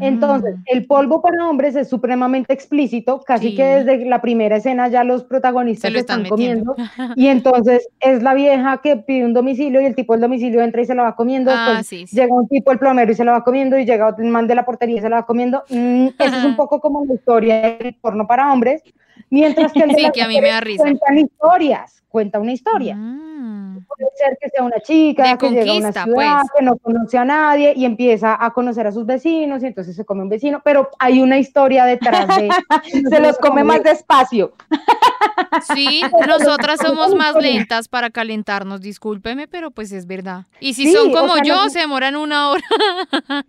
Entonces, 0.01 0.57
Mm. 0.57 0.63
el 0.67 0.87
polvo 0.87 1.21
para 1.23 1.47
hombres 1.49 1.77
es 1.77 1.89
supremamente 1.89 2.53
explícito, 2.53 3.21
casi 3.21 3.51
Sí. 3.51 3.57
que 3.57 3.65
desde 3.65 4.05
la 4.07 4.21
primera 4.23 4.57
escena 4.57 4.89
ya 4.89 5.05
los 5.05 5.23
protagonistas 5.25 5.89
Se 5.89 5.93
lo 5.93 5.99
están 6.01 6.21
están, 6.21 6.31
comiendo. 6.31 6.75
Y 7.17 7.27
entonces 7.29 7.89
es 8.01 8.23
la 8.23 8.35
vieja 8.35 8.81
que 8.83 8.97
pide 8.97 9.25
un 9.25 9.35
domicilio 9.35 9.81
y 9.81 9.85
el 9.87 9.95
tipo 9.95 10.13
del 10.15 10.23
domicilio 10.23 10.63
entra 10.63 10.83
y 10.83 10.87
se 10.87 10.95
la 10.95 11.03
va 11.03 11.15
comiendo. 11.17 11.51
Ah, 11.53 11.67
después 11.69 11.87
sí, 11.89 12.07
sí. 12.07 12.17
llega 12.17 12.33
un 12.35 12.49
tipo, 12.49 12.73
el 12.73 12.79
plomero, 12.79 13.13
y 13.13 13.15
se 13.15 13.25
la 13.25 13.33
va 13.33 13.45
comiendo. 13.45 13.77
Y 13.79 13.85
llega 13.85 14.07
otro 14.09 14.25
el 14.25 14.31
man 14.31 14.47
de 14.47 14.55
la 14.55 14.65
portería 14.65 14.99
y 14.99 15.01
se 15.03 15.09
la 15.11 15.17
va 15.17 15.27
comiendo. 15.27 15.63
Mm, 15.69 16.07
eso 16.19 16.37
es 16.37 16.45
un 16.45 16.57
poco 16.57 16.81
como 16.81 17.05
la 17.05 17.15
historia 17.15 17.77
del 17.79 17.95
porno 18.01 18.27
para 18.27 18.53
hombres. 18.53 18.83
Mientras 19.31 19.73
que 19.73 19.81
el 19.81 19.91
de 20.09 20.11
que 20.13 20.23
a 20.23 20.29
mí 20.29 20.41
me 20.41 20.49
da 20.49 20.61
risa. 20.61 20.83
cuentan 20.85 21.19
historias, 21.19 22.00
cuenta 22.11 22.39
una 22.41 22.53
historia. 22.53 22.95
Mm. 22.97 23.85
Puede 23.87 24.11
ser 24.17 24.37
que 24.39 24.51
sea 24.51 24.63
una 24.65 24.79
chica 24.81 25.23
De 25.31 25.39
que 25.39 25.49
llega 25.49 25.73
a 25.73 25.77
una 25.77 25.93
conquista, 25.93 26.05
ciudad, 26.05 26.39
pues. 26.43 26.51
que 26.59 26.65
no 26.65 26.77
conoce 26.77 27.17
a 27.19 27.25
nadie 27.25 27.73
y 27.75 27.85
empieza 27.87 28.37
a 28.39 28.51
conocer 28.53 28.87
a 28.87 28.93
sus 28.93 29.07
vecinos 29.07 29.63
y 29.63 29.67
entonces 29.67 29.97
se 29.97 30.05
come 30.05 30.23
un 30.23 30.29
vecino, 30.29 30.61
pero 30.63 30.91
hay 30.99 31.21
una 31.23 31.39
historia 31.39 31.85
detrás 31.87 32.27
de... 32.37 32.51
Se 33.09 33.21
los 33.21 33.39
come 33.39 33.65
más 33.65 33.83
despacio. 33.83 34.53
Sí, 35.75 36.03
nosotras 36.29 36.81
somos 36.81 37.15
más 37.15 37.35
lentas 37.37 37.89
para 37.89 38.11
calentarnos, 38.11 38.81
discúlpeme, 38.81 39.49
pero 39.49 39.71
pues 39.71 39.93
es 39.93 40.07
verdad. 40.07 40.45
Y 40.61 40.75
si 40.75 40.87
Sí, 40.87 40.93
son 40.93 41.11
o 41.11 41.13
como 41.13 41.35
sea, 41.37 41.45
yo, 41.45 41.55
no- 41.57 41.71
se 41.71 41.79
demoran 41.79 42.17
una 42.17 42.51
hora. 42.51 42.63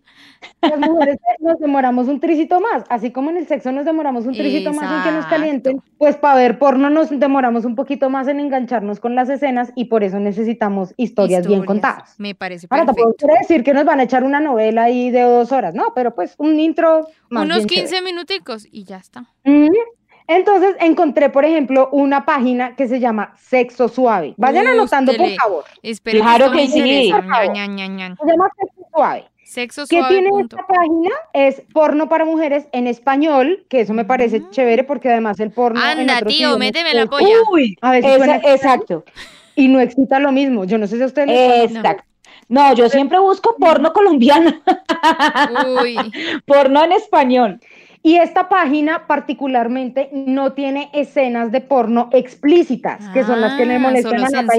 Las 0.62 0.80
mujeres, 0.80 1.18
no 1.40 1.52
nos 1.52 1.60
demoramos 1.60 2.08
un 2.08 2.20
tricito 2.20 2.60
más, 2.60 2.84
así 2.90 3.12
como 3.12 3.30
en 3.30 3.38
el 3.38 3.48
sexo 3.48 3.72
nos 3.72 3.86
demoramos 3.86 4.26
un 4.26 4.34
tricito 4.34 4.74
más 4.74 4.84
en 4.84 5.04
que 5.04 5.12
nos 5.12 5.26
Exacto. 5.26 5.30
calienten, 5.36 5.82
pues 5.98 6.16
para 6.18 6.36
ver 6.36 6.58
porno 6.60 6.90
nos 6.90 7.10
demoramos 7.12 7.64
un 7.66 7.76
poquito 7.76 8.10
más 8.10 8.28
en 8.28 8.40
engancharnos 8.52 9.00
con 9.00 9.16
las 9.16 9.30
escenas 9.30 9.72
y 9.76 9.86
por 9.86 10.04
eso 10.04 10.20
necesitamos 10.20 10.94
historias, 10.98 11.48
bien 11.48 11.64
contadas. 11.66 12.16
Me 12.20 12.36
parece 12.36 12.68
Ahora 12.70 12.86
tampoco 12.86 13.10
perfecto. 13.12 13.26
quiere 13.28 13.40
decir 13.42 13.64
que 13.64 13.74
nos 13.74 13.86
van 13.86 14.00
a 14.02 14.04
echar 14.04 14.24
una 14.24 14.40
novela 14.42 14.84
ahí 14.84 15.10
de 15.10 15.22
dos 15.22 15.52
horas, 15.52 15.74
no, 15.74 15.94
pero 15.96 16.14
pues 16.14 16.36
un 16.38 16.60
intro 16.60 17.08
más 17.30 17.46
Unos 17.46 17.58
bien 17.66 17.68
15 17.70 17.86
chévere. 17.88 18.06
minuticos 18.06 18.68
y 18.72 18.84
ya 18.84 18.98
está. 18.98 19.26
Entonces 20.28 20.76
encontré, 20.80 21.30
por 21.30 21.44
ejemplo, 21.46 21.90
una 21.92 22.26
página 22.26 22.76
que 22.76 22.88
se 22.88 23.00
llama 23.00 23.34
Sexo 23.38 23.90
Suave. 23.90 24.34
Vayan 24.38 24.68
anotando, 24.68 25.14
por 25.14 25.30
favor. 25.36 25.64
Espera, 25.84 26.20
Claro 26.20 26.52
me 26.52 26.58
que 26.62 26.68
sí. 26.68 27.12
ña, 27.12 27.68
ña, 27.68 27.88
ña. 27.88 28.16
Se 28.16 28.26
llama 28.30 28.50
Sexo 28.58 28.88
Suave. 28.94 29.26
Sexo 29.52 29.86
¿Qué 29.86 30.02
tiene 30.08 30.30
punto. 30.30 30.56
esta 30.56 30.66
página? 30.66 31.10
Es 31.34 31.62
porno 31.74 32.08
para 32.08 32.24
mujeres 32.24 32.68
en 32.72 32.88
español, 32.88 33.66
que 33.68 33.82
eso 33.82 33.94
me 33.94 34.06
parece 34.06 34.40
Mm. 34.40 34.50
chévere 34.52 34.86
porque 34.86 35.10
además 35.10 35.42
el 35.42 35.52
porno. 35.52 35.82
en 35.92 36.00
Anda, 36.10 36.22
tío, 36.22 36.58
méteme 36.58 36.94
la 36.94 37.06
polla. 37.06 37.28
Uy, 37.52 37.76
A 37.82 37.92
ver 37.92 38.02
si 38.04 38.10
esa- 38.12 38.38
exacto, 38.38 39.04
Y 39.56 39.68
no 39.68 39.82
excita 39.82 40.20
lo 40.20 40.32
mismo. 40.32 40.64
Yo 40.64 40.78
no 40.78 40.88
sé 40.88 40.96
si 40.96 41.04
a 41.04 41.08
ustedes 41.08 41.28
les 41.28 41.72
exacto. 41.76 42.06
No, 42.48 42.74
yo 42.74 42.88
siempre 42.88 43.20
busco 43.20 43.58
porno 43.60 43.92
colombiano, 43.92 44.54
Uy, 45.82 45.98
porno 46.46 46.84
en 46.86 46.94
español. 46.94 47.60
Y 48.04 48.16
esta 48.16 48.48
página 48.48 49.06
particularmente 49.06 50.10
no 50.14 50.54
tiene 50.54 50.90
escenas 50.94 51.52
de 51.52 51.60
porno 51.60 52.10
explícitas, 52.14 53.06
que 53.10 53.24
son 53.26 53.42
las 53.42 53.54
que 53.56 53.66
le 53.66 53.76
Ah, 53.76 53.80
molestan 53.80 54.24
a 54.24 54.30
Nata 54.30 54.56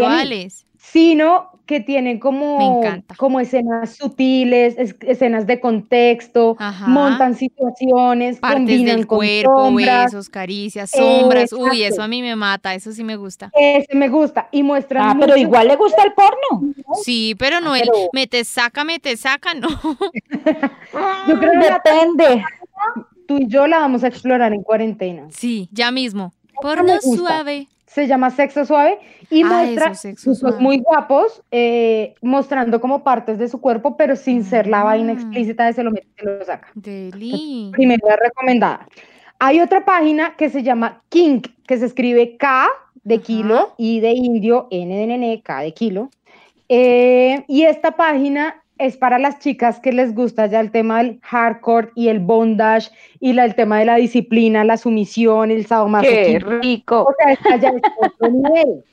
sino 0.92 1.50
que 1.64 1.80
tienen 1.80 2.18
como, 2.18 2.82
como 3.16 3.40
escenas 3.40 3.96
sutiles, 3.96 4.74
es- 4.76 4.96
escenas 5.00 5.46
de 5.46 5.58
contexto, 5.60 6.56
Ajá. 6.58 6.86
montan 6.88 7.34
situaciones, 7.34 8.38
Partes 8.40 8.58
combinan 8.58 8.96
del 8.96 9.06
con 9.06 9.18
cuerpo, 9.18 9.64
sombras. 9.66 10.04
besos, 10.06 10.28
caricias, 10.28 10.90
sombras. 10.90 11.52
Uy, 11.52 11.84
eso 11.84 12.02
a 12.02 12.08
mí 12.08 12.20
me 12.20 12.36
mata, 12.36 12.74
eso 12.74 12.92
sí 12.92 13.04
me 13.04 13.16
gusta. 13.16 13.50
Ese 13.54 13.94
me 13.96 14.08
gusta 14.08 14.48
y 14.52 14.62
muestran 14.62 15.08
Ah, 15.08 15.16
pero 15.18 15.36
igual 15.36 15.68
le 15.68 15.76
gusta 15.76 16.02
el 16.02 16.12
porno. 16.12 16.74
Sí, 17.04 17.34
pero 17.38 17.60
no 17.60 17.74
el 17.74 17.82
Ah, 17.82 17.90
pero- 17.92 18.08
me 18.12 18.26
te 18.26 18.44
saca, 18.44 18.84
me 18.84 18.98
te 18.98 19.16
saca, 19.16 19.54
no. 19.54 19.68
Yo 21.28 21.38
creo 21.38 21.52
que 21.52 21.70
Depende. 21.72 22.44
tú 23.26 23.38
y 23.38 23.46
yo 23.46 23.66
la 23.66 23.78
vamos 23.78 24.04
a 24.04 24.08
explorar 24.08 24.52
en 24.52 24.62
cuarentena. 24.62 25.28
Sí, 25.30 25.68
ya 25.72 25.90
mismo. 25.90 26.32
Porno 26.60 27.00
suave. 27.00 27.68
Se 27.94 28.06
llama 28.06 28.30
Sexo 28.30 28.64
Suave 28.64 28.98
y 29.28 29.42
Ah, 29.42 29.46
muestra 29.48 29.90
eso, 29.90 30.34
Suave. 30.34 30.56
muy 30.60 30.78
guapos 30.78 31.42
eh, 31.50 32.14
mostrando 32.22 32.80
como 32.80 33.04
partes 33.04 33.38
de 33.38 33.48
su 33.48 33.60
cuerpo, 33.60 33.96
pero 33.98 34.16
sin 34.16 34.44
ser 34.44 34.66
la 34.66 34.82
vaina 34.82 35.12
explícita 35.12 35.66
de 35.66 35.74
se 35.74 35.82
lo 35.82 35.90
mete 35.90 36.06
y 36.16 36.20
se 36.20 36.24
lo 36.24 36.44
saca. 36.44 36.68
Deli. 36.74 37.68
Primera 37.72 38.16
recomendada. 38.16 38.86
Hay 39.38 39.60
otra 39.60 39.84
página 39.84 40.36
que 40.36 40.48
se 40.48 40.62
llama 40.62 41.02
Kink, 41.10 41.48
que 41.66 41.76
se 41.76 41.84
escribe 41.86 42.36
K 42.38 42.68
de 43.04 43.16
Ajá. 43.16 43.24
kilo, 43.24 43.74
I 43.76 44.00
de 44.00 44.12
indio, 44.12 44.68
N 44.70 44.96
de 44.96 45.06
nene, 45.06 45.42
K 45.42 45.60
de 45.60 45.74
kilo. 45.74 46.08
Eh, 46.68 47.44
y 47.48 47.64
esta 47.64 47.90
página 47.90 48.61
es 48.86 48.96
para 48.96 49.18
las 49.18 49.38
chicas 49.38 49.80
que 49.80 49.92
les 49.92 50.14
gusta 50.14 50.46
ya 50.46 50.60
el 50.60 50.70
tema 50.70 50.98
del 51.02 51.18
hardcore 51.22 51.90
y 51.94 52.08
el 52.08 52.18
bondage 52.20 52.90
y 53.20 53.32
la- 53.32 53.44
el 53.44 53.54
tema 53.54 53.78
de 53.78 53.84
la 53.84 53.96
disciplina, 53.96 54.64
la 54.64 54.76
sumisión, 54.76 55.50
el 55.50 55.62
Qué 55.62 55.68
sadomasoquismo. 55.68 56.50
rico. 56.60 57.02
O 57.08 57.12
sea, 57.18 57.32
está 57.32 57.56
ya 57.56 57.68
en 57.68 57.80
otro 58.00 58.30
nivel. 58.30 58.84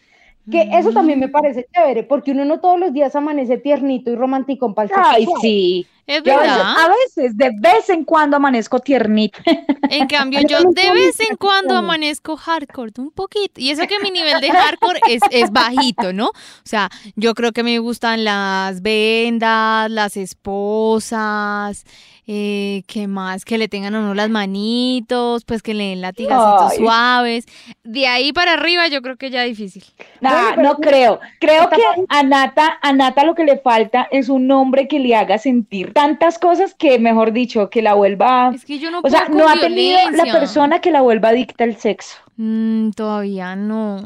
Que 0.52 0.68
eso 0.74 0.92
también 0.92 1.20
me 1.20 1.28
parece 1.28 1.68
chévere, 1.72 2.02
porque 2.04 2.32
uno 2.32 2.44
no 2.44 2.60
todos 2.60 2.80
los 2.80 2.92
días 2.92 3.16
amanece 3.16 3.60
tiernito 3.60 4.10
y 4.12 4.16
romántico 4.16 4.74
sexo 4.76 4.96
Ay, 4.96 5.28
sí. 5.42 5.86
Es 6.10 6.24
Yo 6.24 6.34
a 6.34 6.38
veces, 6.42 6.58
verdad. 6.58 6.76
a 6.76 6.88
veces, 6.88 7.38
de 7.38 7.52
vez 7.60 7.88
en 7.92 8.04
cuando 8.04 8.38
amanezco 8.38 8.80
tiernita. 8.80 9.44
En 9.92 10.08
cambio, 10.08 10.40
Yo 10.50 10.58
de 10.72 10.92
vez 10.92 11.20
en 11.20 11.38
cuando 11.38 11.76
amanezco 11.76 12.36
hardcore, 12.36 12.94
un 12.98 13.12
poquito. 13.12 13.62
Y 13.62 13.70
eso 13.70 13.84
que 13.88 14.00
mi 14.00 14.10
nivel 14.10 14.42
de 14.42 14.50
hardcore 14.50 15.02
es, 15.08 15.22
es 15.30 15.52
bajito, 15.52 16.12
¿no? 16.12 16.30
O 16.30 16.64
sea, 16.64 16.90
yo 17.16 17.36
creo 17.36 17.52
que 17.52 17.62
me 17.62 17.78
gustan 17.78 18.24
las 18.24 18.82
vendas, 18.82 19.92
las 19.92 20.18
esposas, 20.18 21.86
eh, 22.32 22.84
¿qué 22.86 23.08
más? 23.08 23.44
Que 23.44 23.58
le 23.58 23.68
tengan 23.68 23.96
a 23.96 24.00
uno 24.00 24.14
las 24.14 24.30
manitos, 24.30 25.46
pues 25.46 25.64
que 25.64 25.74
le 25.74 25.90
den 25.90 26.02
latigacitos 26.02 26.72
Ay. 26.74 26.78
suaves. 26.78 27.46
De 27.84 28.06
ahí 28.06 28.34
para 28.34 28.54
arriba 28.54 28.88
yo 28.88 29.02
creo 29.02 29.18
que 29.18 29.32
ya 29.32 29.42
difícil. 29.44 29.84
Nah, 30.22 30.56
no 30.56 30.78
creo. 30.78 31.20
Creo 31.40 31.70
que 31.70 31.82
a 32.08 32.22
Nata, 32.24 32.78
a 32.84 32.94
Nata 32.94 33.24
lo 33.24 33.34
que 33.34 33.46
le 33.46 33.58
falta 33.58 34.08
es 34.12 34.30
un 34.30 34.52
hombre 34.52 34.88
que 34.88 35.00
le 35.00 35.16
haga 35.16 35.40
sentir 35.40 35.92
tantas 36.00 36.40
cosas 36.40 36.74
que, 36.74 36.98
mejor 37.00 37.32
dicho, 37.34 37.70
que 37.70 37.82
la 37.82 37.94
vuelva. 37.94 38.52
Es 38.56 38.64
que 38.66 38.80
yo 38.80 38.90
no 38.90 39.02
O 39.04 39.10
sea, 39.10 39.26
puedo 39.28 39.40
no 39.40 39.50
ha 39.50 39.60
tenido 39.60 39.98
la 40.12 40.32
persona 40.32 40.80
que 40.80 40.92
la 40.92 41.02
vuelva 41.02 41.30
adicta 41.30 41.64
al 41.66 41.76
sexo. 41.76 42.18
Mm, 42.38 42.92
todavía 42.92 43.56
no. 43.56 43.98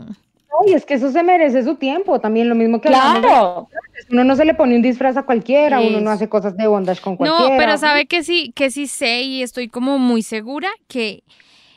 Ay, 0.65 0.73
es 0.73 0.86
que 0.86 0.95
eso 0.95 1.12
se 1.12 1.21
merece 1.23 1.63
su 1.63 1.75
tiempo, 1.75 2.19
también 2.19 2.49
lo 2.49 2.56
mismo 2.56 2.79
que 2.82 2.88
Claro. 2.89 3.67
uno 4.12 4.23
no 4.23 4.36
se 4.36 4.45
le 4.45 4.53
pone 4.53 4.75
un 4.75 4.82
disfraz 4.82 5.17
a 5.17 5.23
cualquiera, 5.23 5.79
uno 5.82 5.99
no 5.99 6.10
hace 6.12 6.29
cosas 6.29 6.56
de 6.58 6.67
bondage 6.67 7.01
con 7.01 7.13
No, 7.13 7.17
cualquiera. 7.17 7.58
pero 7.58 7.77
sabe 7.77 8.06
que 8.06 8.23
sí, 8.23 8.51
que 8.56 8.69
sí 8.71 8.88
sé 8.88 9.21
y 9.21 9.41
estoy 9.43 9.67
como 9.67 9.97
muy 9.99 10.21
segura 10.23 10.69
que 10.88 11.23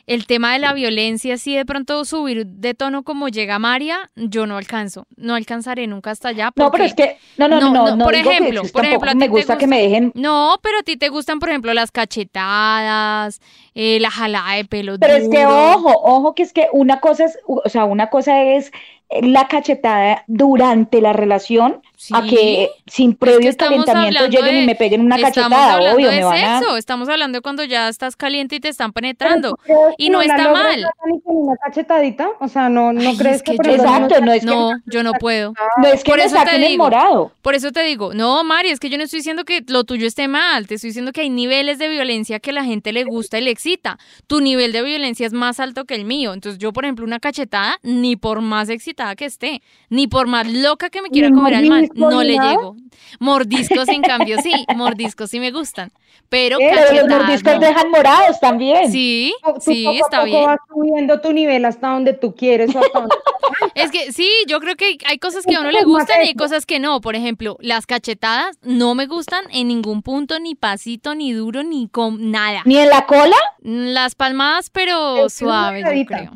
el 0.06 0.26
tema 0.26 0.52
de 0.52 0.60
la 0.60 0.72
violencia, 0.72 1.36
si 1.36 1.56
de 1.56 1.64
pronto 1.64 2.04
subir 2.04 2.46
de 2.46 2.74
tono 2.74 3.02
como 3.02 3.28
llega 3.28 3.58
María, 3.58 4.10
yo 4.14 4.46
no 4.46 4.56
alcanzo, 4.56 5.06
no 5.16 5.34
alcanzaré 5.34 5.86
nunca 5.88 6.12
hasta 6.12 6.28
allá. 6.28 6.52
No, 6.54 6.70
pero 6.70 6.84
es 6.84 6.94
que, 6.94 7.16
no, 7.36 7.48
no, 7.48 7.60
No, 7.60 8.04
por 8.04 8.14
ejemplo, 8.14 8.62
por 8.72 8.84
ejemplo, 8.84 9.10
a 9.10 9.12
ti 9.12 9.18
me 9.18 9.24
te 9.26 9.30
gusta 9.30 9.58
que 9.58 9.66
me 9.66 9.82
dejen, 9.82 10.12
No, 10.14 10.56
pero 10.62 10.78
a 10.78 10.82
ti 10.82 10.96
te 10.96 11.08
gustan, 11.08 11.40
por 11.40 11.48
ejemplo, 11.48 11.74
las 11.74 11.90
cachetadas, 11.90 13.40
eh, 13.74 13.98
la 14.00 14.10
jalada 14.10 14.54
de 14.54 14.64
pelo 14.64 14.96
pero 14.98 15.16
es 15.16 15.28
que 15.28 15.44
ojo, 15.44 15.92
ojo 16.02 16.34
que 16.34 16.42
es 16.44 16.52
que 16.52 16.68
una 16.72 17.00
cosa 17.00 17.24
es, 17.24 17.38
o 17.46 17.68
sea, 17.68 17.84
una 17.84 18.08
cosa 18.08 18.42
es 18.42 18.70
eh, 19.08 19.26
la 19.26 19.48
cachetada 19.48 20.24
durante 20.28 21.00
la 21.00 21.12
relación 21.12 21.82
a 22.12 22.22
que 22.22 22.70
sin 22.86 23.14
previo 23.14 23.50
calentamiento 23.56 24.18
hablando 24.24 24.26
lleguen 24.28 24.62
y 24.62 24.66
me 24.66 24.74
peguen 24.74 25.00
una 25.00 25.18
cachetada, 25.18 25.94
obvio, 25.94 26.10
de 26.10 26.16
me 26.16 26.24
van 26.24 26.44
a... 26.44 26.78
estamos 26.78 27.08
hablando 27.08 27.38
de 27.38 27.42
cuando 27.42 27.64
ya 27.64 27.88
estás 27.88 28.16
caliente 28.16 28.56
y 28.56 28.60
te 28.60 28.68
están 28.68 28.92
penetrando. 28.92 29.50
¿tú 29.50 29.56
crees 29.64 29.80
y 29.98 30.06
que 30.06 30.10
no 30.12 30.20
está 30.22 30.52
mal. 30.52 30.86
Ni 31.06 31.20
con 31.22 31.36
una 31.36 31.56
cachetadita? 31.56 32.28
O 32.40 32.48
sea, 32.48 32.68
no, 32.68 32.92
no 32.92 33.00
Ay, 33.00 33.16
crees 33.16 33.36
es 33.36 33.42
que, 33.42 33.56
que 33.56 33.68
yo- 33.68 33.74
Exacto, 33.74 34.20
no 34.20 34.32
es 34.32 34.40
que, 34.40 34.46
No, 34.46 34.70
yo 34.86 35.02
no 35.02 35.12
puedo. 35.14 35.54
no 35.78 35.86
es 35.88 36.02
que 36.04 36.10
por 36.10 36.18
me 36.18 36.24
eso 36.24 36.34
te 36.36 36.40
saquen 36.44 36.62
el 36.62 36.68
digo. 36.72 36.84
morado. 36.84 37.32
Por 37.42 37.54
eso 37.54 37.72
te 37.72 37.82
digo, 37.82 38.12
no, 38.14 38.44
Mari, 38.44 38.70
es 38.70 38.80
que 38.80 38.90
yo 38.90 38.98
no 38.98 39.04
estoy 39.04 39.20
diciendo 39.20 39.44
que 39.44 39.64
lo 39.66 39.84
tuyo 39.84 40.06
esté 40.06 40.28
mal, 40.28 40.66
te 40.66 40.74
estoy 40.74 40.90
diciendo 40.90 41.12
que 41.12 41.22
hay 41.22 41.30
niveles 41.30 41.78
de 41.78 41.88
violencia 41.88 42.40
que 42.40 42.50
a 42.50 42.54
la 42.54 42.64
gente 42.64 42.92
le 42.92 43.04
gusta 43.04 43.38
y 43.38 43.42
le 43.42 43.50
excita. 43.50 43.98
Tu 44.26 44.40
nivel 44.40 44.72
de 44.72 44.82
violencia 44.82 45.26
es 45.26 45.32
más 45.32 45.60
alto 45.60 45.84
que 45.84 45.94
el 45.94 46.04
mío. 46.04 46.34
Entonces, 46.34 46.58
yo, 46.58 46.72
por 46.72 46.84
ejemplo, 46.84 47.04
una 47.04 47.20
cachetada, 47.20 47.78
ni 47.82 48.16
por 48.16 48.40
más 48.40 48.68
excitada 48.68 49.16
que 49.16 49.24
esté, 49.24 49.62
ni 49.88 50.06
por 50.06 50.26
más 50.26 50.46
loca 50.52 50.90
que 50.90 51.00
me 51.02 51.08
quiera 51.10 51.30
¿Ni 51.30 51.36
comer 51.36 51.54
al 51.54 51.66
man, 51.66 51.85
mordisco 51.94 52.10
no 52.10 52.22
le 52.22 52.36
nada? 52.36 52.50
llego. 52.50 52.76
Mordiscos, 53.20 53.88
en 53.88 54.02
cambio, 54.02 54.36
sí, 54.42 54.52
mordiscos 54.76 55.30
sí 55.30 55.40
me 55.40 55.50
gustan. 55.50 55.90
Pero 56.28 56.58
Eh, 56.58 56.70
Pero 56.74 57.02
los 57.02 57.08
mordiscos 57.08 57.54
no. 57.54 57.60
dejan 57.60 57.90
morados 57.90 58.40
también. 58.40 58.90
Sí, 58.90 59.32
tú 59.40 59.46
poco 59.46 59.60
sí, 59.60 59.86
a 59.86 59.92
está 59.92 60.16
poco 60.18 60.24
bien. 60.24 60.44
vas 60.44 60.58
subiendo 60.68 61.20
tu 61.20 61.32
nivel 61.32 61.64
hasta 61.64 61.88
donde 61.88 62.14
tú 62.14 62.34
quieres 62.34 62.74
o 62.74 62.80
hasta 62.80 62.98
donde 63.00 63.14
Es 63.74 63.90
que 63.90 64.12
sí, 64.12 64.28
yo 64.48 64.58
creo 64.60 64.74
que 64.76 64.98
hay 65.06 65.18
cosas 65.18 65.44
que 65.46 65.54
a 65.54 65.60
uno 65.60 65.70
le 65.70 65.84
gustan 65.84 66.22
y 66.24 66.28
hay 66.28 66.34
cosas 66.34 66.66
que 66.66 66.78
no. 66.80 67.00
Por 67.00 67.14
ejemplo, 67.14 67.56
las 67.60 67.86
cachetadas 67.86 68.58
no 68.62 68.94
me 68.94 69.06
gustan 69.06 69.44
en 69.52 69.68
ningún 69.68 70.02
punto, 70.02 70.38
ni 70.40 70.54
pasito, 70.54 71.14
ni 71.14 71.32
duro, 71.32 71.62
ni 71.62 71.88
con 71.88 72.30
nada. 72.32 72.62
Ni 72.64 72.78
en 72.78 72.88
la 72.90 73.06
cola, 73.06 73.36
Las 73.60 74.14
palmadas, 74.14 74.68
pero 74.70 75.28
suaves, 75.28 75.84
yo 75.94 76.04
creo. 76.06 76.32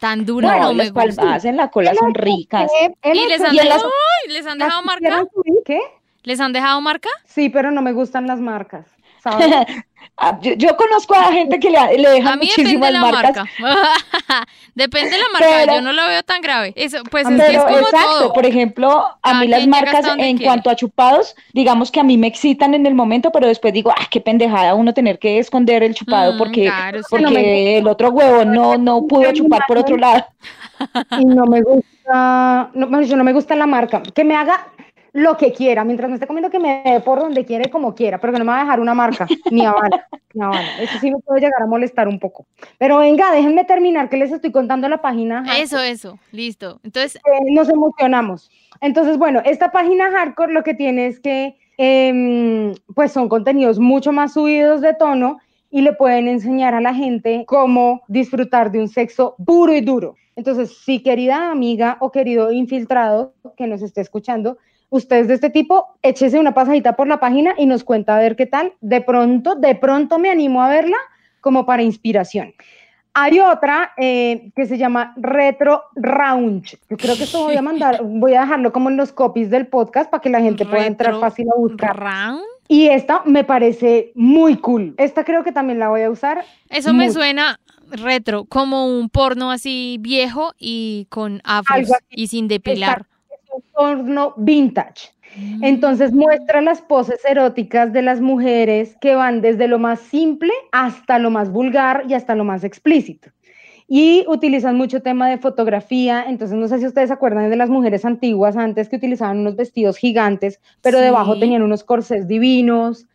Tan 0.00 0.24
dura 0.24 0.56
no, 0.56 0.62
no, 0.62 0.68
me 0.72 0.74
las 0.84 0.92
gusta. 0.92 1.14
palmadas 1.22 1.44
en 1.44 1.56
la 1.56 1.70
cola 1.70 1.94
son 1.94 2.14
ricas. 2.14 2.70
¿Y 3.04 3.28
les 3.28 3.40
han, 3.40 3.54
las- 3.54 3.64
dejado. 3.66 3.90
¿Les 4.28 4.46
han 4.46 4.58
las 4.58 4.66
dejado 4.68 4.82
marca? 4.82 5.24
¿Qué? 5.64 5.78
¿Les 6.22 6.40
han 6.40 6.52
dejado 6.52 6.80
marca? 6.80 7.08
Sí, 7.26 7.50
pero 7.50 7.70
no 7.70 7.82
me 7.82 7.92
gustan 7.92 8.26
las 8.26 8.40
marcas, 8.40 8.86
¿sabes? 9.22 9.48
Ah, 10.22 10.38
Yo, 10.42 10.52
yo 10.52 10.76
conozco 10.76 11.14
a 11.14 11.32
gente 11.32 11.58
que 11.58 11.70
le, 11.70 11.96
le 11.96 12.10
dejan 12.10 12.34
A 12.34 12.36
mí 12.36 12.50
depende 12.54 12.90
la 12.90 13.00
marca. 13.00 13.44
depende 14.74 15.10
de 15.12 15.18
la 15.18 15.24
marca, 15.32 15.46
Pero- 15.60 15.74
yo 15.74 15.80
no 15.82 15.92
lo 15.92 16.06
veo 16.08 16.22
tan 16.22 16.42
grave. 16.42 16.72
Eso, 16.76 16.98
pues 17.10 17.26
A 17.26 17.30
es 17.30 17.34
mí- 17.36 17.40
que 17.40 17.46
es 17.46 17.62
Pero 17.62 17.64
como 17.64 17.78
exacto, 17.78 18.18
todo. 18.18 18.32
por 18.34 18.44
ejemplo, 18.46 19.04
a 19.22 19.34
mí 19.40 19.46
las 19.46 19.66
marcas 19.66 20.04
en 20.06 20.36
quiere. 20.36 20.44
cuanto 20.44 20.68
a 20.68 20.76
chupados, 20.76 21.34
digamos 21.54 21.90
que 21.90 22.00
a 22.00 22.02
mí 22.02 22.18
me 22.18 22.26
excitan 22.26 22.74
en 22.74 22.84
el 22.86 22.94
momento, 22.94 23.30
pero 23.32 23.46
después 23.46 23.72
digo, 23.72 23.92
ah, 23.96 24.06
qué 24.10 24.20
pendejada 24.20 24.74
uno 24.74 24.92
tener 24.92 25.18
que 25.18 25.38
esconder 25.38 25.82
el 25.82 25.94
chupado 25.94 26.34
Mm, 26.34 26.38
porque, 26.38 26.64
claro, 26.64 26.98
sí. 26.98 27.06
porque 27.08 27.24
No 27.24 27.30
me 27.30 27.78
el 27.78 27.86
otro 27.88 28.10
huevo 28.10 28.44
no, 28.44 28.76
no 28.76 29.02
pudo 29.08 29.32
chupar 29.32 29.62
por 29.66 29.78
otro 29.78 29.96
lado. 29.96 30.26
y 31.18 31.24
no 31.24 31.46
me 31.46 31.62
gusta, 31.62 32.70
no, 32.74 32.98
dicho, 33.00 33.16
no 33.16 33.24
me 33.24 33.32
gusta 33.32 33.54
la 33.56 33.66
marca. 33.66 34.02
Que 34.14 34.24
me 34.24 34.34
haga 34.36 34.66
lo 35.12 35.36
que 35.36 35.52
quiera, 35.52 35.84
mientras 35.84 36.08
me 36.08 36.14
esté 36.14 36.26
comiendo 36.26 36.50
que 36.50 36.58
me 36.58 36.82
dé 36.84 37.00
por 37.00 37.18
donde 37.18 37.44
quiera 37.44 37.64
y 37.66 37.70
como 37.70 37.94
quiera, 37.94 38.18
pero 38.20 38.32
que 38.32 38.38
no 38.38 38.44
me 38.44 38.52
va 38.52 38.60
a 38.60 38.64
dejar 38.64 38.80
una 38.80 38.94
marca, 38.94 39.26
ni 39.50 39.64
Habana, 39.64 40.06
ni 40.34 40.42
Habana. 40.42 40.80
Eso 40.80 40.98
sí 41.00 41.10
me 41.10 41.18
puede 41.18 41.40
llegar 41.40 41.62
a 41.62 41.66
molestar 41.66 42.08
un 42.08 42.18
poco. 42.18 42.46
Pero 42.78 42.98
venga, 42.98 43.32
déjenme 43.32 43.64
terminar 43.64 44.08
que 44.08 44.16
les 44.16 44.30
estoy 44.32 44.52
contando 44.52 44.88
la 44.88 45.02
página. 45.02 45.44
Eso, 45.58 45.80
eso, 45.80 46.18
listo. 46.32 46.80
Entonces, 46.84 47.16
eh, 47.16 47.52
nos 47.52 47.68
emocionamos. 47.68 48.50
Entonces, 48.80 49.18
bueno, 49.18 49.40
esta 49.44 49.72
página 49.72 50.10
hardcore 50.10 50.52
lo 50.52 50.62
que 50.62 50.74
tiene 50.74 51.06
es 51.06 51.20
que 51.20 51.56
em, 51.76 52.74
pues 52.94 53.12
son 53.12 53.28
contenidos 53.28 53.78
mucho 53.78 54.12
más 54.12 54.34
subidos 54.34 54.80
de 54.80 54.94
tono 54.94 55.38
y 55.70 55.82
le 55.82 55.92
pueden 55.92 56.28
enseñar 56.28 56.74
a 56.74 56.80
la 56.80 56.94
gente 56.94 57.44
cómo 57.46 58.02
disfrutar 58.08 58.70
de 58.70 58.80
un 58.80 58.88
sexo 58.88 59.34
puro 59.44 59.74
y 59.74 59.80
duro. 59.80 60.16
Entonces, 60.36 60.78
si 60.84 61.02
querida 61.02 61.50
amiga 61.50 61.96
o 62.00 62.10
querido 62.10 62.50
infiltrado 62.50 63.34
que 63.56 63.66
nos 63.66 63.82
esté 63.82 64.00
escuchando, 64.00 64.58
ustedes 64.90 65.28
de 65.28 65.34
este 65.34 65.50
tipo, 65.50 65.96
échese 66.02 66.38
una 66.38 66.52
pasadita 66.52 66.96
por 66.96 67.06
la 67.06 67.18
página 67.18 67.54
y 67.56 67.66
nos 67.66 67.84
cuenta 67.84 68.16
a 68.16 68.20
ver 68.20 68.36
qué 68.36 68.46
tal. 68.46 68.74
De 68.80 69.00
pronto, 69.00 69.54
de 69.54 69.74
pronto 69.74 70.18
me 70.18 70.30
animo 70.30 70.62
a 70.62 70.68
verla 70.68 70.96
como 71.40 71.64
para 71.64 71.82
inspiración. 71.82 72.52
Hay 73.12 73.40
otra 73.40 73.92
eh, 73.96 74.52
que 74.54 74.66
se 74.66 74.78
llama 74.78 75.14
Retro 75.16 75.84
Round. 75.96 76.64
Yo 76.88 76.96
creo 76.96 77.16
que 77.16 77.24
esto 77.24 77.42
voy 77.42 77.56
a 77.56 77.62
mandar, 77.62 78.00
voy 78.04 78.34
a 78.34 78.42
dejarlo 78.42 78.72
como 78.72 78.88
en 78.88 78.96
los 78.96 79.12
copies 79.12 79.50
del 79.50 79.66
podcast 79.66 80.10
para 80.10 80.20
que 80.20 80.30
la 80.30 80.40
gente 80.40 80.64
pueda 80.64 80.86
entrar 80.86 81.18
fácil 81.18 81.48
a 81.54 81.58
buscar. 81.58 81.98
Round. 81.98 82.42
Y 82.68 82.86
esta 82.86 83.22
me 83.24 83.42
parece 83.42 84.12
muy 84.14 84.56
cool. 84.56 84.94
Esta 84.96 85.24
creo 85.24 85.42
que 85.42 85.50
también 85.50 85.80
la 85.80 85.88
voy 85.88 86.02
a 86.02 86.10
usar. 86.10 86.44
Eso 86.68 86.92
me 86.92 87.10
suena 87.10 87.58
retro, 87.90 88.44
como 88.44 88.86
un 88.86 89.10
porno 89.10 89.50
así 89.50 89.96
viejo 90.00 90.54
y 90.56 91.08
con 91.10 91.40
afros 91.44 91.90
y 92.10 92.28
sin 92.28 92.46
depilar. 92.46 93.06
Porno 93.72 94.34
vintage. 94.36 95.10
Mm. 95.36 95.64
Entonces 95.64 96.12
muestra 96.12 96.60
las 96.60 96.82
poses 96.82 97.24
eróticas 97.24 97.92
de 97.92 98.02
las 98.02 98.20
mujeres 98.20 98.96
que 99.00 99.14
van 99.14 99.40
desde 99.40 99.68
lo 99.68 99.78
más 99.78 100.00
simple 100.00 100.52
hasta 100.72 101.18
lo 101.18 101.30
más 101.30 101.50
vulgar 101.52 102.04
y 102.08 102.14
hasta 102.14 102.34
lo 102.34 102.44
más 102.44 102.64
explícito. 102.64 103.30
Y 103.92 104.24
utilizan 104.28 104.76
mucho 104.76 105.02
tema 105.02 105.28
de 105.28 105.38
fotografía, 105.38 106.24
entonces 106.28 106.56
no 106.56 106.68
sé 106.68 106.78
si 106.78 106.86
ustedes 106.86 107.08
se 107.08 107.12
acuerdan 107.14 107.50
de 107.50 107.56
las 107.56 107.70
mujeres 107.70 108.04
antiguas 108.04 108.56
antes 108.56 108.88
que 108.88 108.94
utilizaban 108.94 109.38
unos 109.40 109.56
vestidos 109.56 109.96
gigantes, 109.96 110.60
pero 110.80 110.98
Sí. 110.98 111.04
debajo 111.04 111.36
tenían 111.40 111.62
unos 111.62 111.82
corsés 111.82 112.28
divinos, 112.28 113.06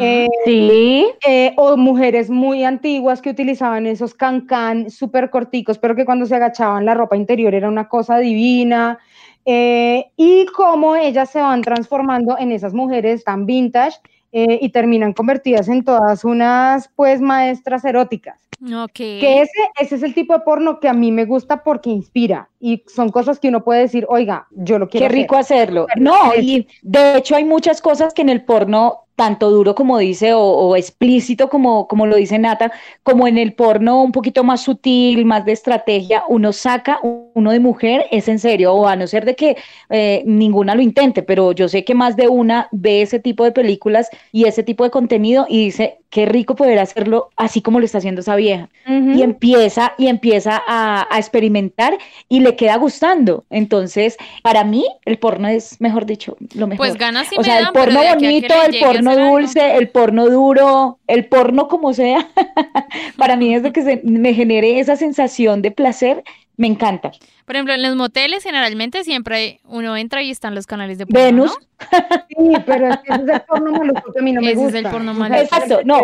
eh, 0.00 0.28
Sí, 0.46 1.06
eh, 1.28 1.52
o 1.58 1.76
mujeres 1.76 2.30
muy 2.30 2.64
antiguas 2.64 3.20
que 3.20 3.28
utilizaban 3.28 3.86
esos 3.86 4.14
cancán 4.14 4.88
súper 4.88 5.28
corticos, 5.28 5.76
pero 5.78 5.94
que 5.94 6.06
cuando 6.06 6.24
se 6.24 6.34
agachaban 6.34 6.86
la 6.86 6.94
ropa 6.94 7.14
interior 7.14 7.54
era 7.54 7.68
una 7.68 7.88
cosa 7.90 8.16
divina. 8.16 8.98
Eh, 9.44 10.06
y 10.16 10.46
cómo 10.46 10.96
ellas 10.96 11.30
se 11.30 11.40
van 11.40 11.62
transformando 11.62 12.38
en 12.38 12.52
esas 12.52 12.74
mujeres 12.74 13.24
tan 13.24 13.46
vintage 13.46 13.98
eh, 14.32 14.58
y 14.62 14.70
terminan 14.70 15.12
convertidas 15.12 15.68
en 15.68 15.84
todas 15.84 16.24
unas, 16.24 16.88
pues, 16.96 17.20
maestras 17.20 17.84
eróticas. 17.84 18.48
Ok. 18.64 18.94
Que 18.94 19.42
ese, 19.42 19.50
ese 19.80 19.96
es 19.96 20.02
el 20.02 20.14
tipo 20.14 20.32
de 20.32 20.40
porno 20.40 20.78
que 20.78 20.88
a 20.88 20.94
mí 20.94 21.10
me 21.10 21.24
gusta 21.24 21.64
porque 21.64 21.90
inspira 21.90 22.48
y 22.60 22.84
son 22.86 23.10
cosas 23.10 23.40
que 23.40 23.48
uno 23.48 23.64
puede 23.64 23.80
decir, 23.80 24.06
oiga, 24.08 24.46
yo 24.52 24.78
lo 24.78 24.88
quiero 24.88 25.08
qué 25.08 25.12
rico 25.12 25.36
hacer. 25.36 25.62
hacerlo. 25.62 25.86
No, 25.96 26.34
y 26.34 26.66
de 26.82 27.18
hecho 27.18 27.34
hay 27.34 27.44
muchas 27.44 27.82
cosas 27.82 28.14
que 28.14 28.22
en 28.22 28.28
el 28.28 28.44
porno, 28.44 29.00
tanto 29.16 29.50
duro 29.50 29.74
como 29.74 29.98
dice, 29.98 30.32
o, 30.32 30.42
o 30.42 30.76
explícito 30.76 31.48
como, 31.48 31.86
como 31.88 32.06
lo 32.06 32.16
dice 32.16 32.38
Nata, 32.38 32.72
como 33.02 33.26
en 33.28 33.38
el 33.38 33.52
porno 33.52 34.02
un 34.02 34.12
poquito 34.12 34.44
más 34.44 34.62
sutil, 34.62 35.24
más 35.24 35.44
de 35.44 35.52
estrategia, 35.52 36.24
uno 36.28 36.52
saca 36.52 36.98
uno 37.02 37.52
de 37.52 37.60
mujer, 37.60 38.06
es 38.10 38.28
en 38.28 38.38
serio, 38.38 38.72
o 38.74 38.86
a 38.86 38.96
no 38.96 39.06
ser 39.06 39.24
de 39.24 39.36
que 39.36 39.56
eh, 39.90 40.22
ninguna 40.26 40.74
lo 40.74 40.82
intente, 40.82 41.22
pero 41.22 41.52
yo 41.52 41.68
sé 41.68 41.84
que 41.84 41.94
más 41.94 42.16
de 42.16 42.28
una 42.28 42.68
ve 42.72 43.02
ese 43.02 43.18
tipo 43.18 43.44
de 43.44 43.52
películas 43.52 44.08
y 44.32 44.44
ese 44.44 44.62
tipo 44.62 44.84
de 44.84 44.90
contenido 44.90 45.46
y 45.48 45.64
dice, 45.64 45.98
qué 46.12 46.26
rico 46.26 46.54
poder 46.54 46.78
hacerlo 46.78 47.30
así 47.36 47.62
como 47.62 47.78
lo 47.78 47.86
está 47.86 47.98
haciendo 47.98 48.20
esa 48.20 48.36
vieja. 48.36 48.68
Y 48.86 49.22
empieza 49.22 49.94
y 49.96 50.08
empieza 50.08 50.62
a, 50.66 51.06
a 51.10 51.18
experimentar 51.18 51.96
y 52.28 52.40
le 52.40 52.54
queda 52.54 52.76
gustando. 52.76 53.44
Entonces, 53.48 54.16
para 54.42 54.64
mí, 54.64 54.84
el 55.04 55.18
porno 55.18 55.48
es, 55.48 55.80
mejor 55.80 56.04
dicho, 56.04 56.36
lo 56.54 56.66
mejor. 56.66 56.86
Pues 56.86 56.98
ganas 56.98 57.28
sí 57.28 57.36
o 57.38 57.42
sea, 57.42 57.58
el 57.58 57.64
dan, 57.64 57.72
porno 57.72 58.00
bonito, 58.14 58.54
el 58.66 58.82
a 58.82 59.01
porno 59.04 59.10
hacer 59.10 59.22
algo. 59.22 59.38
dulce, 59.38 59.76
el 59.76 59.88
porno 59.88 60.28
duro, 60.28 60.98
el 61.06 61.26
porno 61.26 61.68
como 61.68 61.92
sea, 61.94 62.28
para 63.16 63.36
mí 63.36 63.54
desde 63.54 63.72
que 63.72 63.82
se, 63.82 64.00
me 64.04 64.34
genere 64.34 64.80
esa 64.80 64.96
sensación 64.96 65.62
de 65.62 65.70
placer, 65.70 66.22
me 66.56 66.66
encanta. 66.66 67.10
Por 67.46 67.56
ejemplo, 67.56 67.74
en 67.74 67.82
los 67.82 67.96
moteles 67.96 68.42
generalmente 68.44 69.02
siempre 69.04 69.60
uno 69.64 69.96
entra 69.96 70.22
y 70.22 70.30
están 70.30 70.54
los 70.54 70.66
canales 70.66 70.96
de 70.98 71.06
porno, 71.06 71.24
Venus, 71.24 71.50
¿no? 71.50 71.88
Sí, 72.28 72.52
pero 72.64 72.88
es 72.88 72.96
que 72.98 73.12
ese 73.12 73.22
es 73.24 73.28
el 73.30 73.40
porno 73.42 73.72
maluco 73.72 74.12
que 74.12 74.20
a 74.20 74.22
mí 74.22 74.32
no 74.32 74.40
me 74.40 74.52
Ese 74.52 74.58
es 74.60 74.62
gusta. 74.64 74.78
el 74.78 74.86
porno 74.86 75.12
maluco. 75.14 75.40
Exacto, 75.40 75.80
no. 75.84 76.00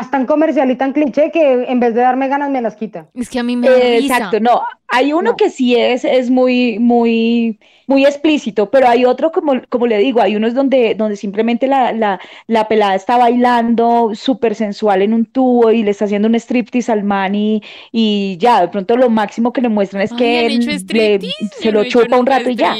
Es 0.00 0.10
tan 0.10 0.26
comercial 0.26 0.70
y 0.70 0.76
tan 0.76 0.92
cliché 0.92 1.30
que 1.30 1.64
en 1.64 1.80
vez 1.80 1.94
de 1.94 2.02
darme 2.02 2.28
ganas 2.28 2.50
me 2.50 2.60
las 2.60 2.76
quita. 2.76 3.06
Es 3.14 3.30
que 3.30 3.38
a 3.38 3.42
mí 3.42 3.56
me 3.56 3.68
Eh. 3.68 3.98
Exacto, 3.98 4.38
no. 4.40 4.62
Hay 4.96 5.12
uno 5.12 5.30
No. 5.32 5.36
que 5.36 5.50
sí 5.50 5.74
es, 5.76 6.04
es 6.04 6.30
muy, 6.30 6.78
muy, 6.78 7.58
muy 7.86 8.04
explícito, 8.06 8.70
pero 8.70 8.88
hay 8.88 9.04
otro, 9.04 9.32
como, 9.32 9.54
como 9.68 9.86
le 9.86 9.98
digo, 9.98 10.20
hay 10.20 10.36
unos 10.36 10.54
donde, 10.54 10.94
donde 10.94 11.16
simplemente 11.16 11.66
la, 11.66 11.92
la, 11.92 12.20
la 12.46 12.68
pelada 12.68 12.94
está 12.94 13.16
bailando 13.16 14.12
súper 14.14 14.54
sensual 14.54 15.02
en 15.02 15.12
un 15.14 15.26
tubo 15.26 15.70
y 15.72 15.82
le 15.82 15.90
está 15.90 16.04
haciendo 16.04 16.28
un 16.28 16.34
striptease 16.36 16.92
al 16.92 17.02
man 17.02 17.34
y, 17.34 17.62
y 17.92 18.36
ya, 18.38 18.60
de 18.60 18.68
pronto 18.68 18.96
lo 18.96 19.10
máximo 19.10 19.52
que 19.52 19.62
le 19.62 19.68
muestran 19.68 20.02
es 20.02 20.12
Ay, 20.12 20.18
que 20.18 20.38
¿han 20.38 20.44
hecho 20.52 20.70
le- 20.70 20.76
striptease? 20.78 21.48
se 21.58 21.72
lo 21.72 21.82
hecho 21.82 22.02
chupa 22.02 22.16
un 22.18 22.26
rato 22.26 22.50
y 22.50 22.56
ya. 22.56 22.76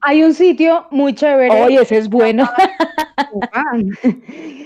Hay 0.00 0.22
un 0.22 0.32
sitio 0.34 0.86
muy 0.90 1.14
chévere 1.14 1.62
Oye, 1.62 1.82
ese 1.82 1.98
es 1.98 2.08
bueno. 2.08 2.48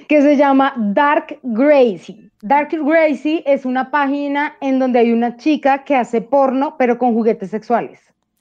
que 0.09 0.23
se 0.23 0.37
llama 0.37 0.75
Dark 0.77 1.39
Gracie. 1.43 2.28
Dark 2.43 2.71
Gracie 2.71 3.43
es 3.47 3.65
una 3.65 3.91
página 3.91 4.57
en 4.61 4.79
donde 4.79 5.01
hay 5.01 5.13
una 5.13 5.37
chica 5.37 5.85
que 5.85 5.97
hace 5.97 6.21
porno, 6.21 6.77
pero 6.79 6.99
con 6.99 7.13
juguetes 7.13 7.51
sexuales. 7.51 8.01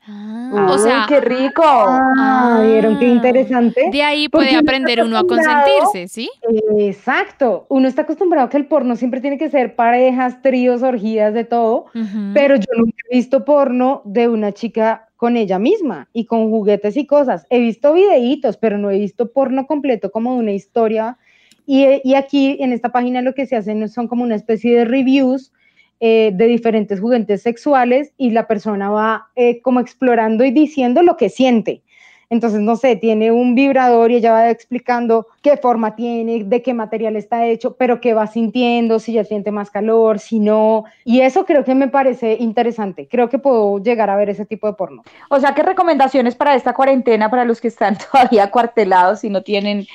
Ah, 0.10 0.68
o 0.70 0.74
Uy, 0.76 0.80
sea, 0.80 1.06
qué 1.08 1.20
rico. 1.20 1.64
Ah, 1.66 2.62
¿vieron 2.66 2.98
qué 2.98 3.08
interesante? 3.08 3.90
de 3.92 4.04
ahí 4.04 4.30
puede 4.30 4.56
aprender 4.56 5.04
uno 5.04 5.18
a 5.18 5.28
consentirse, 5.28 6.08
¿sí? 6.08 6.30
Exacto. 6.78 7.66
Uno 7.70 7.90
está 7.90 8.04
acostumbrado 8.04 8.48
a 8.48 8.50
que 8.50 8.56
el 8.58 8.68
porno 8.68 8.96
siempre 8.96 9.20
tiene 9.20 9.38
que 9.38 9.50
ser 9.50 9.76
parejas, 9.76 10.42
tríos, 10.42 10.82
orgías, 10.82 11.34
de 11.34 11.44
todo. 11.44 11.88
Pero 12.34 12.56
yo 12.56 12.68
nunca 12.78 12.96
he 13.10 13.16
visto 13.18 13.44
porno 13.44 14.02
de 14.06 14.30
una 14.30 14.54
chica 14.54 15.10
con 15.18 15.36
ella 15.36 15.60
misma 15.60 16.08
y 16.14 16.26
con 16.26 16.50
juguetes 16.50 16.96
y 16.96 17.06
cosas. 17.06 17.46
He 17.50 17.60
visto 17.60 17.92
videitos, 17.92 18.56
pero 18.56 18.78
no 18.78 18.90
he 18.92 19.00
visto 19.00 19.34
porno 19.34 19.68
completo 19.68 20.12
como 20.12 20.36
de 20.36 20.40
una 20.40 20.52
historia. 20.54 21.18
Y, 21.68 22.02
y 22.04 22.16
aquí 22.16 22.58
en 22.60 22.74
esta 22.74 22.90
página 22.90 23.22
lo 23.22 23.36
que 23.36 23.46
se 23.46 23.56
hacen 23.56 23.88
son 23.90 24.08
como 24.08 24.24
una 24.24 24.36
especie 24.36 24.76
de 24.76 24.86
reviews 24.86 25.52
eh, 26.00 26.30
de 26.32 26.46
diferentes 26.46 27.00
juguetes 27.00 27.42
sexuales 27.42 28.14
y 28.18 28.30
la 28.30 28.46
persona 28.46 28.92
va 28.92 29.30
eh, 29.36 29.62
como 29.64 29.80
explorando 29.80 30.46
y 30.46 30.52
diciendo 30.52 31.02
lo 31.02 31.18
que 31.18 31.30
siente. 31.30 31.82
Entonces, 32.30 32.60
no 32.60 32.76
sé, 32.76 32.98
tiene 32.98 33.32
un 33.32 33.56
vibrador 33.56 34.12
y 34.12 34.18
ella 34.18 34.34
va 34.34 34.52
explicando 34.52 35.26
qué 35.42 35.58
forma 35.58 35.96
tiene, 35.96 36.44
de 36.44 36.62
qué 36.62 36.76
material 36.76 37.16
está 37.16 37.48
hecho, 37.48 37.78
pero 37.78 38.00
qué 38.00 38.14
va 38.14 38.28
sintiendo, 38.28 39.00
si 39.00 39.14
ya 39.14 39.24
siente 39.24 39.50
más 39.50 39.72
calor, 39.72 40.20
si 40.20 40.40
no. 40.40 40.84
Y 41.04 41.22
eso 41.22 41.46
creo 41.46 41.64
que 41.64 41.74
me 41.74 41.88
parece 41.88 42.38
interesante. 42.40 43.08
Creo 43.08 43.30
que 43.30 43.40
puedo 43.40 43.82
llegar 43.82 44.12
a 44.12 44.18
ver 44.18 44.30
ese 44.30 44.46
tipo 44.46 44.68
de 44.68 44.74
porno. 44.74 45.04
O 45.32 45.40
sea, 45.40 45.56
¿qué 45.56 45.64
recomendaciones 45.64 46.36
para 46.36 46.54
esta 46.54 46.74
cuarentena 46.74 47.32
para 47.32 47.46
los 47.46 47.60
que 47.60 47.70
están 47.70 47.98
todavía 48.12 48.44
acuartelados 48.44 49.24
y 49.24 49.32
no 49.32 49.42
tienen 49.42 49.88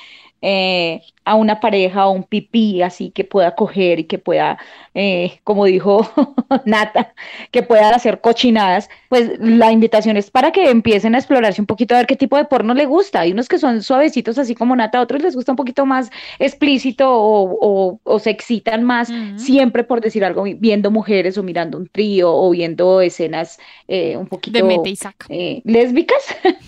eh, 0.45 1.01
a 1.25 1.35
una 1.35 1.61
pareja 1.61 2.05
o 2.07 2.11
un 2.11 2.25
pipí 2.25 2.81
así 2.81 3.09
que 3.11 3.23
pueda 3.23 3.55
coger 3.55 3.99
y 3.99 4.03
que 4.03 4.17
pueda, 4.19 4.57
eh, 4.93 5.39
como 5.45 5.63
dijo 5.65 6.05
Nata, 6.65 7.13
que 7.51 7.63
pueda 7.63 7.89
hacer 7.91 8.19
cochinadas? 8.19 8.89
Pues 9.07 9.31
la 9.39 9.71
invitación 9.71 10.17
es 10.17 10.29
para 10.29 10.51
que 10.51 10.69
empiecen 10.69 11.15
a 11.15 11.19
explorarse 11.19 11.61
un 11.61 11.65
poquito 11.67 11.95
a 11.95 11.99
ver 11.99 12.07
qué 12.07 12.17
tipo 12.17 12.35
de 12.35 12.43
porno 12.43 12.73
le 12.73 12.85
gusta. 12.85 13.21
Hay 13.21 13.31
unos 13.31 13.47
que 13.47 13.57
son 13.57 13.81
suavecitos 13.83 14.37
así 14.37 14.53
como 14.53 14.75
Nata, 14.75 14.99
otros 14.99 15.21
les 15.23 15.33
gusta 15.33 15.53
un 15.53 15.55
poquito 15.55 15.85
más 15.85 16.09
explícito 16.39 17.09
o, 17.09 17.57
o- 17.61 17.99
o 18.03 18.19
se 18.19 18.29
excitan 18.29 18.83
más 18.83 19.09
siempre 19.37 19.83
por 19.85 20.01
decir 20.01 20.25
algo, 20.25 20.43
viendo 20.43 20.91
mujeres 20.91 21.37
o 21.37 21.43
mirando 21.43 21.77
un 21.77 21.87
trío 21.87 22.33
o 22.35 22.49
viendo 22.49 22.99
escenas 22.99 23.59
eh, 23.87 24.17
un 24.17 24.27
poquito 24.27 24.57
De 24.57 24.63
mete 24.63 24.89
y 24.89 24.95
saca. 24.97 25.25
eh, 25.29 25.61
lésbicas. 25.63 26.35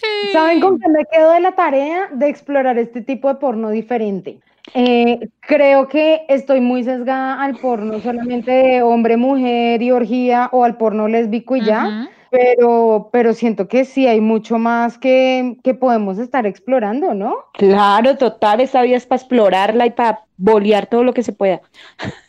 Sí. 0.00 0.06
¿Saben 0.32 0.60
con 0.60 0.78
qué 0.78 0.88
me 0.88 1.04
quedo 1.10 1.32
de 1.32 1.40
la 1.40 1.52
tarea 1.52 2.08
de 2.12 2.28
explorar 2.28 2.78
este 2.78 3.02
tipo 3.02 3.19
de 3.28 3.36
porno 3.36 3.70
diferente? 3.70 4.40
Eh, 4.74 5.28
creo 5.40 5.88
que 5.88 6.24
estoy 6.28 6.60
muy 6.60 6.84
sesgada 6.84 7.42
al 7.42 7.56
porno 7.56 7.98
solamente 8.00 8.50
de 8.50 8.82
hombre, 8.82 9.16
mujer 9.16 9.82
y 9.82 9.90
orgía 9.90 10.48
o 10.52 10.64
al 10.64 10.76
porno 10.76 11.08
lésbico 11.08 11.56
y 11.56 11.64
ya. 11.64 12.08
Pero, 12.30 13.08
pero 13.10 13.32
siento 13.32 13.66
que 13.66 13.84
sí 13.84 14.06
hay 14.06 14.20
mucho 14.20 14.56
más 14.56 14.98
que, 14.98 15.56
que 15.64 15.74
podemos 15.74 16.16
estar 16.18 16.46
explorando, 16.46 17.12
¿no? 17.12 17.34
Claro, 17.54 18.16
total, 18.16 18.60
esta 18.60 18.82
vida 18.82 18.98
es 18.98 19.06
para 19.06 19.20
explorarla 19.20 19.86
y 19.86 19.90
para 19.90 20.20
bolear 20.40 20.86
todo 20.86 21.04
lo 21.04 21.12
que 21.12 21.22
se 21.22 21.32
pueda. 21.32 21.60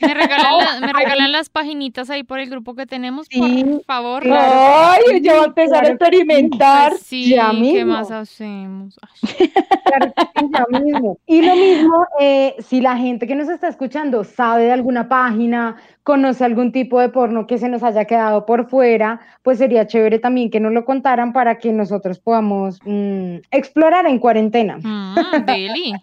¿Me 0.02 0.14
regalan, 0.14 0.58
la- 0.82 0.88
me 0.88 0.94
regalan 0.94 1.32
las 1.32 1.50
paginitas 1.50 2.10
ahí 2.10 2.24
por 2.24 2.40
el 2.40 2.50
grupo 2.50 2.76
que 2.76 2.86
tenemos, 2.86 3.28
Sí, 3.30 3.40
por 3.40 3.84
favor? 3.86 4.24
claro. 4.24 4.92
Ay, 5.10 5.22
yo 5.22 5.34
voy 5.36 5.42
a 5.44 5.46
empezar 5.48 5.78
a 5.78 5.80
claro 5.82 5.96
experimentar. 5.96 6.90
Pues 6.92 7.02
sí, 7.04 7.30
ya 7.30 7.52
¿qué 7.52 7.58
mismo. 7.58 7.94
más 7.94 8.12
hacemos? 8.12 9.00
Ay. 9.40 9.52
Claro 9.86 10.14
que 10.16 10.22
sí, 10.40 10.46
ya 10.54 10.80
mismo. 10.80 11.18
Y 11.26 11.42
lo 11.42 11.56
mismo, 11.56 12.06
eh, 12.20 12.56
si 12.60 12.82
la 12.82 12.98
gente 12.98 13.28
que 13.28 13.36
nos 13.36 13.48
está 13.50 13.68
escuchando 13.70 14.24
sabe 14.24 14.64
de 14.66 14.72
alguna 14.74 15.08
página, 15.08 15.78
conoce 16.04 16.44
algún 16.44 16.72
tipo 16.72 17.00
de 17.00 17.10
porno 17.10 17.46
que 17.48 17.58
se 17.60 17.70
nos 17.70 17.84
haya 17.84 18.06
quedado 18.06 18.46
por 18.46 18.68
fuera, 18.70 19.20
pues 19.44 19.60
sería 19.60 19.86
chévere 19.88 20.18
también 20.20 20.50
que 20.50 20.60
nos 20.60 20.74
lo 20.74 20.84
contaran 20.84 21.32
para 21.32 21.60
que 21.60 21.72
nosotros 21.72 22.20
podamos 22.20 22.80
mm, 22.86 23.36
explorar 23.52 24.06
en 24.08 24.18
cuarentena. 24.20 24.78
Mm, 24.82 25.46
deli. 25.46 25.94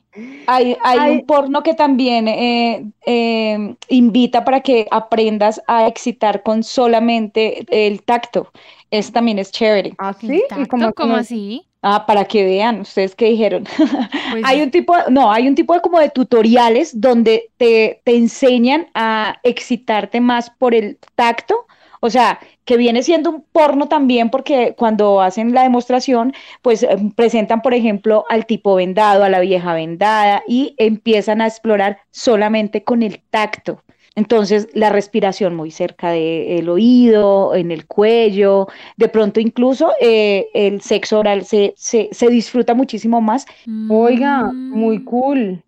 Hay, 0.46 0.76
hay 0.84 0.98
Hay- 0.98 1.10
un 1.16 1.26
porno 1.26 1.62
que 1.62 1.74
también 1.74 1.97
eh, 2.06 2.84
eh, 3.06 3.74
invita 3.88 4.44
para 4.44 4.60
que 4.60 4.86
aprendas 4.90 5.60
a 5.66 5.86
excitar 5.88 6.42
con 6.42 6.62
solamente 6.62 7.64
el 7.70 8.02
tacto. 8.02 8.52
Eso 8.90 9.12
también 9.12 9.38
es 9.38 9.50
chévere. 9.50 9.94
¿Así? 9.98 10.26
¿El 10.28 10.34
¿Y 10.36 10.42
tacto? 10.48 10.68
cómo, 10.68 10.82
¿Cómo 10.84 10.94
cómo- 10.94 11.14
así? 11.16 11.64
Ah, 11.80 12.06
para 12.06 12.24
que 12.24 12.44
vean, 12.44 12.80
ustedes 12.80 13.14
qué 13.14 13.26
dijeron. 13.26 13.64
Pues, 14.30 14.42
Hay 14.44 14.60
un 14.62 14.70
tipo, 14.70 14.94
no, 15.10 15.32
hay 15.32 15.46
un 15.48 15.54
tipo 15.54 15.72
de 15.74 15.80
como 15.80 16.00
de 16.00 16.10
tutoriales 16.10 17.00
donde 17.00 17.50
te, 17.56 18.00
te 18.04 18.16
enseñan 18.16 18.88
a 18.94 19.36
excitarte 19.44 20.20
más 20.20 20.50
por 20.50 20.74
el 20.74 20.98
tacto, 21.14 21.66
o 22.00 22.10
sea, 22.10 22.38
que 22.64 22.76
viene 22.76 23.02
siendo 23.02 23.30
un 23.30 23.44
porno 23.52 23.88
también 23.88 24.30
porque 24.30 24.74
cuando 24.76 25.20
hacen 25.20 25.54
la 25.54 25.62
demostración, 25.62 26.32
pues 26.62 26.82
eh, 26.82 26.88
presentan, 27.16 27.62
por 27.62 27.74
ejemplo, 27.74 28.24
al 28.28 28.46
tipo 28.46 28.74
vendado, 28.74 29.24
a 29.24 29.28
la 29.28 29.40
vieja 29.40 29.74
vendada 29.74 30.42
y 30.46 30.74
empiezan 30.78 31.40
a 31.40 31.46
explorar 31.46 31.98
solamente 32.10 32.84
con 32.84 33.02
el 33.02 33.20
tacto. 33.30 33.82
Entonces, 34.18 34.68
la 34.74 34.90
respiración 34.90 35.54
muy 35.54 35.70
cerca 35.70 36.10
del 36.10 36.68
oído, 36.68 37.54
en 37.54 37.70
el 37.70 37.86
cuello, 37.86 38.66
de 38.96 39.08
pronto 39.08 39.38
incluso 39.38 39.92
eh, 40.00 40.48
el 40.54 40.80
sexo 40.80 41.20
oral 41.20 41.44
se, 41.44 41.72
se, 41.76 42.08
se 42.10 42.28
disfruta 42.28 42.74
muchísimo 42.74 43.20
más 43.20 43.46
Oiga, 43.88 44.42
mm, 44.42 44.70
muy 44.70 45.04
cool. 45.04 45.62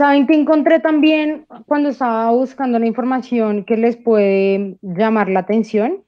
¿Saben 0.00 0.26
que 0.26 0.32
encontré 0.32 0.80
también 0.80 1.44
cuando 1.66 1.90
estaba 1.90 2.30
buscando 2.30 2.78
la 2.78 2.86
información 2.86 3.66
que 3.66 3.76
les 3.76 3.98
puede 3.98 4.78
llamar 4.80 5.28
la 5.28 5.40
atención? 5.40 6.02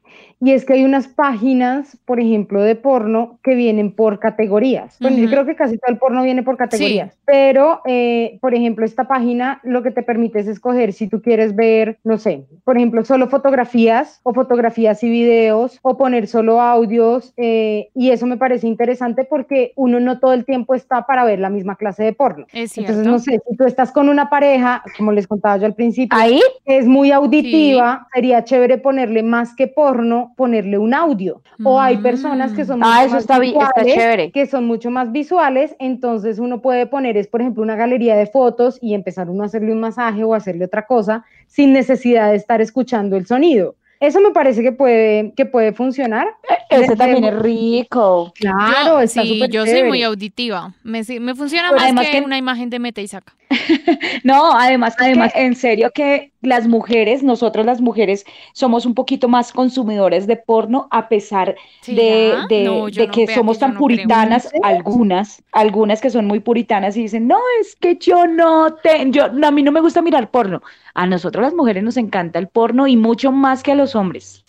Y 0.44 0.50
es 0.50 0.64
que 0.64 0.72
hay 0.72 0.84
unas 0.84 1.06
páginas, 1.06 1.96
por 2.04 2.18
ejemplo, 2.18 2.60
de 2.62 2.74
porno 2.74 3.38
que 3.44 3.54
vienen 3.54 3.92
por 3.92 4.18
categorías. 4.18 4.96
Bueno, 4.98 5.18
yo 5.18 5.24
Ujú. 5.24 5.30
creo 5.30 5.46
que 5.46 5.54
casi 5.54 5.78
todo 5.78 5.92
el 5.92 5.98
porno 5.98 6.24
viene 6.24 6.42
por 6.42 6.56
categorías. 6.56 7.16
Pero, 7.24 7.80
eh, 7.86 8.38
por 8.40 8.52
ejemplo, 8.52 8.84
esta 8.84 9.06
página 9.06 9.60
lo 9.62 9.84
que 9.84 9.92
te 9.92 10.02
permite 10.02 10.40
es 10.40 10.48
escoger 10.48 10.92
si 10.94 11.06
tú 11.06 11.22
quieres 11.22 11.54
ver, 11.54 11.98
no 12.02 12.18
sé, 12.18 12.44
por 12.64 12.76
ejemplo, 12.76 13.04
solo 13.04 13.28
fotografías 13.28 14.20
o 14.24 14.34
fotografías 14.34 15.04
y 15.04 15.10
videos 15.10 15.78
o 15.82 15.96
poner 15.96 16.26
solo 16.26 16.60
audios. 16.60 17.32
eh, 17.36 17.90
y 17.94 18.10
eso 18.10 18.26
me 18.26 18.36
parece 18.36 18.66
interesante 18.66 19.24
porque 19.24 19.72
uno 19.76 20.00
no 20.00 20.18
todo 20.18 20.32
el 20.32 20.44
tiempo 20.44 20.74
está 20.74 21.06
para 21.06 21.24
ver 21.24 21.38
la 21.38 21.50
misma 21.50 21.76
clase 21.76 22.02
de 22.02 22.14
porno. 22.14 22.46
Es. 22.52 22.76
Entonces, 22.76 23.06
no 23.06 23.20
sé, 23.20 23.40
si 23.48 23.56
tú 23.56 23.64
estás 23.64 23.92
con 23.92 24.08
una 24.08 24.28
pareja, 24.28 24.82
como 24.96 25.12
les 25.12 25.28
contaba 25.28 25.56
yo 25.58 25.66
al 25.66 25.74
principio, 25.74 26.18
ahí. 26.18 26.40
es 26.64 26.86
muy 26.86 27.12
auditiva, 27.12 28.08
sería 28.12 28.42
chévere 28.42 28.78
ponerle 28.78 29.22
más 29.22 29.54
que 29.54 29.68
porno, 29.68 30.01
ponerle 30.36 30.78
un 30.78 30.94
audio. 30.94 31.42
O 31.64 31.80
hay 31.80 31.98
personas 31.98 32.52
que 32.52 32.64
son 32.64 32.80
Ah, 32.82 32.86
mucho 32.86 33.00
eso 33.06 33.14
más 33.14 33.20
está, 33.22 33.38
visuales, 33.38 33.94
chévere. 33.94 34.30
que 34.32 34.46
son 34.46 34.66
mucho 34.66 34.90
más 34.90 35.12
visuales, 35.12 35.76
entonces 35.78 36.38
uno 36.38 36.60
puede 36.60 36.86
poner, 36.86 37.16
es 37.16 37.28
por 37.28 37.40
ejemplo, 37.40 37.62
una 37.62 37.76
galería 37.76 38.16
de 38.16 38.26
fotos 38.26 38.78
y 38.82 38.94
empezar 38.94 39.30
uno 39.30 39.42
a 39.42 39.46
hacerle 39.46 39.72
un 39.72 39.80
masaje 39.80 40.24
o 40.24 40.34
hacerle 40.34 40.64
otra 40.64 40.86
cosa 40.86 41.24
sin 41.46 41.72
necesidad 41.72 42.30
de 42.30 42.36
estar 42.36 42.60
escuchando 42.60 43.16
el 43.16 43.26
sonido. 43.26 43.76
Eso 44.00 44.20
me 44.20 44.32
parece 44.32 44.62
que 44.64 44.72
puede, 44.72 45.32
que 45.36 45.46
puede 45.46 45.72
funcionar. 45.72 46.26
Ese 46.68 46.88
Le- 46.88 46.96
también 46.96 47.22
es 47.22 47.38
rico. 47.38 48.32
Claro, 48.34 48.94
yo, 48.94 49.00
está 49.00 49.22
sí, 49.22 49.38
yo 49.48 49.64
soy 49.64 49.74
muy 49.74 49.98
chévere. 49.98 50.04
auditiva. 50.06 50.74
Me, 50.82 51.04
si- 51.04 51.20
me 51.20 51.36
funciona 51.36 51.68
Pues 51.68 51.76
más 51.82 51.84
además 51.84 52.06
que, 52.06 52.18
que- 52.18 52.24
una 52.24 52.36
imagen 52.36 52.68
de 52.68 52.80
meta 52.80 53.00
y 53.00 53.06
saca. 53.06 53.32
No, 54.24 54.52
además, 54.52 54.94
además, 54.98 55.32
en 55.34 55.54
serio 55.56 55.90
que 55.94 56.32
las 56.40 56.66
mujeres, 56.66 57.22
nosotros 57.22 57.64
las 57.66 57.80
mujeres, 57.80 58.24
somos 58.52 58.86
un 58.86 58.94
poquito 58.94 59.28
más 59.28 59.52
consumidores 59.52 60.26
de 60.26 60.36
porno 60.36 60.88
a 60.90 61.08
pesar 61.08 61.56
de, 61.86 61.94
¿Será? 62.30 62.46
de- 62.48 62.64
No, 62.64 62.86
de 62.86 63.06
no, 63.06 63.12
que 63.12 63.26
vea 63.26 63.36
somos 63.36 63.58
tan 63.58 63.74
no 63.74 63.74
creo. 63.74 63.78
puritanas, 63.98 64.48
algunas, 64.62 65.42
algunas 65.52 66.00
que 66.00 66.10
son 66.10 66.26
muy 66.26 66.40
puritanas 66.40 66.96
y 66.96 67.02
dicen, 67.02 67.26
no, 67.28 67.38
es 67.60 67.76
que 67.76 67.96
yo 67.96 68.26
no 68.26 68.74
te, 68.74 69.10
yo, 69.10 69.24
a 69.26 69.50
mí 69.50 69.62
no 69.62 69.72
me 69.72 69.80
gusta 69.80 70.02
mirar 70.02 70.30
porno. 70.30 70.62
A 70.94 71.06
nosotros 71.06 71.42
las 71.44 71.54
mujeres 71.54 71.82
nos 71.82 71.96
encanta 71.96 72.38
el 72.38 72.48
porno 72.48 72.86
y 72.86 72.96
mucho 72.96 73.32
más 73.32 73.62
que 73.62 73.72
a 73.72 73.74
los 73.74 73.94
hombres. 73.94 74.41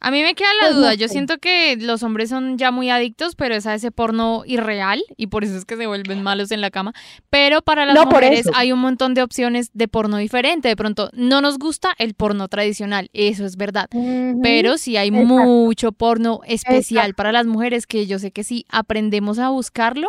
A 0.00 0.10
mí 0.10 0.22
me 0.22 0.34
queda 0.34 0.48
la 0.60 0.66
Pues 0.66 0.74
no 0.74 0.80
duda. 0.80 0.94
Yo 0.94 1.08
siento 1.08 1.38
que 1.38 1.76
los 1.76 2.02
hombres 2.02 2.28
son 2.30 2.58
ya 2.58 2.70
muy 2.70 2.90
adictos, 2.90 3.34
pero 3.36 3.54
es 3.54 3.66
a 3.66 3.74
ese 3.74 3.90
porno 3.90 4.42
irreal 4.46 5.02
y 5.16 5.28
por 5.28 5.44
eso 5.44 5.56
es 5.56 5.64
que 5.64 5.76
se 5.76 5.86
vuelven 5.86 6.22
malos 6.22 6.50
en 6.50 6.60
la 6.60 6.70
cama. 6.70 6.92
Pero 7.30 7.62
para 7.62 7.86
las 7.86 7.94
No, 7.94 8.06
mujeres 8.06 8.46
hay 8.54 8.72
un 8.72 8.78
montón 8.80 9.14
de 9.14 9.22
opciones 9.22 9.70
de 9.72 9.88
porno 9.88 10.16
diferente. 10.18 10.68
De 10.68 10.76
pronto, 10.76 11.10
no 11.12 11.40
nos 11.40 11.58
gusta 11.58 11.94
el 11.98 12.14
porno 12.14 12.48
tradicional, 12.48 13.10
eso 13.12 13.44
es 13.46 13.56
verdad. 13.56 13.88
Pero 14.42 14.78
sí 14.78 14.96
hay 14.96 15.08
Exacto. 15.08 15.26
mucho 15.34 15.92
porno 15.92 16.40
especial 16.46 17.04
Exacto. 17.06 17.16
para 17.16 17.32
las 17.32 17.46
mujeres 17.46 17.86
que 17.86 18.06
yo 18.06 18.18
sé 18.18 18.30
que 18.30 18.44
si 18.44 18.64
aprendemos 18.68 19.38
a 19.38 19.48
buscarlo, 19.50 20.08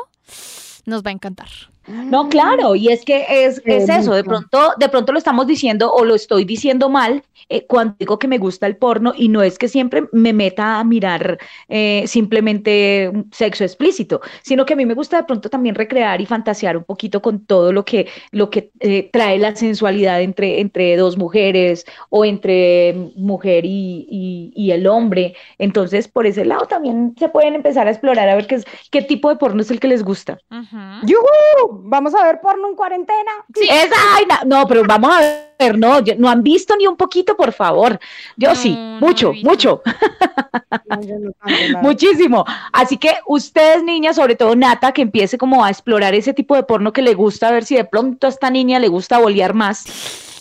nos 0.86 1.04
va 1.04 1.10
a 1.10 1.14
encantar. 1.14 1.48
No, 1.88 2.28
claro, 2.28 2.76
y 2.76 2.90
es 2.90 3.06
que 3.06 3.26
es, 3.46 3.62
es 3.66 3.88
eso, 3.90 4.14
de 4.14 4.24
pronto, 4.24 4.74
de 4.78 4.90
pronto 4.90 5.14
lo 5.14 5.18
estamos 5.18 5.48
diciendo 5.48 5.92
o 5.92 6.04
lo 6.04 6.16
estoy 6.16 6.44
diciendo 6.44 6.90
mal 6.90 7.24
eh, 7.50 7.66
cuando 7.66 7.96
digo 7.98 8.20
que 8.20 8.28
me 8.28 8.38
gusta 8.40 8.68
el 8.68 8.76
porno 8.76 9.14
y 9.16 9.30
no 9.30 9.42
es 9.42 9.58
que 9.58 9.70
siempre 9.70 10.04
me 10.12 10.34
meta 10.34 10.80
a 10.80 10.84
mirar 10.84 11.38
eh, 11.70 12.04
simplemente 12.08 13.12
sexo 13.32 13.64
explícito, 13.64 14.20
sino 14.44 14.66
que 14.66 14.74
a 14.74 14.76
mí 14.76 14.86
me 14.86 14.96
gusta 14.96 15.18
de 15.18 15.24
pronto 15.24 15.50
también 15.50 15.76
recrear 15.76 16.20
y 16.20 16.26
fantasear 16.26 16.76
un 16.76 16.84
poquito 16.84 17.22
con 17.22 17.46
todo 17.46 17.72
lo 17.72 17.86
que, 17.86 18.08
lo 18.32 18.50
que 18.50 18.70
eh, 18.82 19.10
trae 19.14 19.40
la 19.40 19.56
sensualidad 19.56 20.22
entre, 20.22 20.60
entre 20.60 20.98
dos 20.98 21.18
mujeres 21.18 21.86
o 22.10 22.26
entre 22.26 23.12
mujer 23.16 23.64
y, 23.66 24.06
y- 24.10 24.52
y 24.56 24.72
el 24.72 24.88
hombre. 24.88 25.36
Entonces, 25.58 26.08
por 26.10 26.28
ese 26.28 26.44
lado 26.46 26.66
también 26.66 27.16
se 27.18 27.30
pueden 27.30 27.56
empezar 27.56 27.88
a 27.88 27.92
explorar 27.92 28.28
a 28.30 28.36
ver 28.36 28.48
qué, 28.48 28.56
es, 28.56 28.66
qué 28.92 29.02
tipo 29.02 29.30
de 29.30 29.38
porno 29.38 29.62
es 29.62 29.72
el 29.72 29.80
que 29.80 29.88
les 29.88 30.04
gusta. 30.04 30.38
¡Yujú! 31.04 31.77
Vamos 31.84 32.14
a 32.16 32.24
ver 32.24 32.42
porno 32.42 32.68
en 32.68 32.76
cuarentena. 32.76 33.32
Sí. 33.54 33.68
Esa 33.70 33.96
vaina. 34.14 34.42
No, 34.46 34.68
pero 34.68 34.84
vamos 34.86 35.16
a 35.16 35.20
ver, 35.20 35.54
no, 35.78 36.00
yo- 36.02 36.14
no 36.18 36.30
han 36.30 36.44
visto 36.44 36.76
ni 36.78 36.88
un 36.88 36.96
poquito, 36.96 37.36
por 37.36 37.52
favor. 37.54 38.00
Yo 38.36 38.54
sí, 38.56 38.72
No, 38.74 39.00
no 39.00 39.08
mucho, 39.08 39.34
mucho, 39.44 39.82
No, 40.90 40.96
no 40.98 41.32
tanto, 41.44 41.80
muchísimo. 41.82 42.46
Así 42.72 42.98
que 42.98 43.12
ustedes, 43.28 43.84
niñas, 43.84 44.16
sobre 44.16 44.36
todo 44.36 44.56
Nata, 44.56 44.92
que 44.92 45.02
empiece 45.02 45.38
como 45.38 45.64
a 45.64 45.70
explorar 45.70 46.14
ese 46.16 46.34
tipo 46.34 46.56
de 46.56 46.64
porno 46.64 46.94
que 46.94 47.02
le 47.02 47.14
gusta, 47.14 47.48
a 47.48 47.52
ver 47.52 47.66
si 47.66 47.76
de 47.76 47.86
pronto 47.86 48.28
a 48.28 48.30
esta 48.30 48.50
niña 48.50 48.80
le 48.80 48.88
gusta 48.88 49.18
bolear 49.20 49.54
más. 49.54 49.86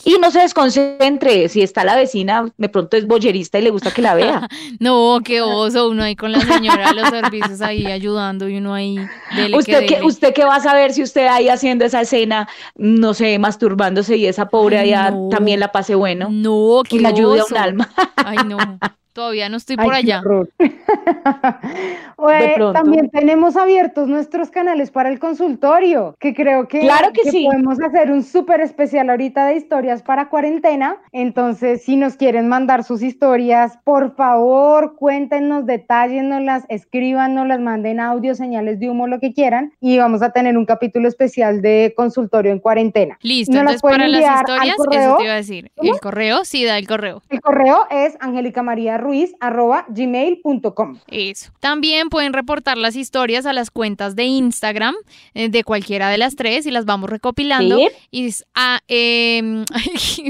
Y 0.09 0.19
no 0.21 0.31
se 0.31 0.39
desconcentre, 0.39 1.49
si 1.49 1.63
está 1.63 1.83
la 1.85 1.97
vecina, 1.97 2.49
de 2.57 2.69
pronto 2.69 2.97
es 2.97 3.09
boyerista 3.09 3.59
y 3.59 3.63
le 3.63 3.71
gusta 3.71 3.91
que 3.91 4.03
la 4.03 4.15
vea. 4.15 4.49
No, 4.79 5.19
qué 5.25 5.41
oso, 5.43 5.89
uno 5.89 6.05
ahí 6.05 6.15
con 6.15 6.31
la 6.31 6.41
señora 6.43 6.91
de 6.91 6.95
los 6.95 7.09
servicios 7.09 7.61
ahí 7.61 7.87
ayudando 7.87 8.49
y 8.49 8.59
uno 8.59 8.73
ahí. 8.73 8.99
dele 9.35 9.51
que 9.51 9.57
¿Usted 9.57 9.81
qué, 9.87 9.95
dele. 9.97 10.07
¿Usted 10.07 10.33
qué 10.33 10.45
va 10.45 10.57
a 10.57 10.61
saber 10.61 10.93
si 10.93 11.03
usted 11.03 11.27
ahí 11.27 11.49
haciendo 11.49 11.85
esa 11.85 12.03
escena, 12.03 12.49
no 12.77 13.15
sé, 13.15 13.37
masturbándose 13.41 14.17
y 14.17 14.27
esa 14.27 14.49
pobre 14.49 14.79
Ay, 14.79 14.91
no. 15.11 15.29
también 15.29 15.61
la 15.61 15.73
pase 15.73 15.95
bueno? 15.95 16.29
No, 16.31 16.83
Que 16.89 16.99
le 17.01 17.09
ayude 17.09 17.41
a 17.41 17.45
un 17.45 17.57
alma. 17.57 17.91
Ay, 18.17 18.39
no. 18.47 18.59
Todavía 19.17 19.49
no 19.49 19.57
estoy 19.57 19.79
por 19.79 19.95
allá. 19.95 20.23
Oye, 22.17 22.55
también 22.75 23.09
tenemos 23.09 23.57
abiertos 23.57 24.09
nuestros 24.09 24.51
canales 24.51 24.91
para 24.91 25.09
el 25.09 25.19
consultorio, 25.19 26.15
que 26.21 26.35
creo 26.35 26.69
que, 26.69 26.81
Claro 26.81 27.13
que 27.15 27.31
sí. 27.31 27.47
podemos 27.47 27.81
hacer 27.81 28.11
un 28.11 28.23
súper 28.23 28.61
especial 28.61 29.09
ahorita 29.09 29.47
de 29.47 29.57
historias 29.57 30.03
para 30.03 30.29
cuarentena. 30.29 30.99
Entonces, 31.13 31.83
si 31.83 31.97
nos 31.97 32.17
quieren 32.17 32.47
mandar 32.47 32.85
sus 32.85 33.01
historias, 33.01 33.79
por 33.85 34.15
favor, 34.17 34.97
cuéntenos, 34.97 35.65
detállennoslas, 35.65 36.67
escríbanoslas, 36.69 37.61
manden 37.61 38.01
audio, 38.01 38.35
señales 38.35 38.81
de 38.81 38.91
humo, 38.91 39.07
lo 39.07 39.19
que 39.19 39.33
quieran, 39.33 39.73
y 39.81 39.97
vamos 39.97 40.21
a 40.21 40.29
tener 40.33 40.59
un 40.59 40.67
capítulo 40.67 41.09
especial 41.09 41.63
de 41.63 41.95
consultorio 41.97 42.53
en 42.53 42.59
cuarentena. 42.59 43.17
Listo, 43.23 43.55
Nos 43.55 43.65
las 43.65 43.75
entonces 43.77 43.99
para 43.99 44.09
las 44.09 44.41
historias, 44.41 44.77
eso 44.77 45.17
te 45.17 45.25
iba 45.25 45.33
a 45.33 45.37
decir. 45.37 45.71
¿Cómo? 45.75 45.95
El 45.95 46.01
correo, 46.01 46.45
sí, 46.45 46.67
da 46.67 46.77
el 46.77 46.87
correo. 46.87 47.23
El 47.31 47.41
correo 47.41 47.87
es 47.91 48.15
Angélica 48.21 48.63
María 48.63 48.99
angelicaruiz.gmail.com. 49.07 50.99
Eso. 51.09 51.51
También 51.61 52.09
pueden 52.09 52.33
reportar 52.33 52.77
las 52.79 52.97
historias 52.97 53.47
a 53.47 53.53
las 53.53 53.71
cuentas 53.71 54.17
de 54.17 54.25
Instagram 54.25 54.95
eh, 55.35 55.49
de 55.49 55.65
cualquiera 55.65 56.09
de 56.11 56.19
las 56.19 56.37
tres 56.37 56.67
y 56.67 56.71
las 56.71 56.85
vamos 56.85 57.11
recopilando. 57.11 57.77
Sí. 57.79 57.89
Y 58.11 58.27
es 58.27 58.45
a, 58.55 58.81
ay, 58.89 59.61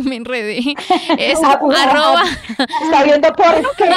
me 0.04 0.16
enredé. 0.16 0.74
Es 1.18 1.42
arroba, 1.42 2.22
Está 2.82 3.04
viendo 3.04 3.32
porno. 3.32 3.68
¿qué? 3.76 3.90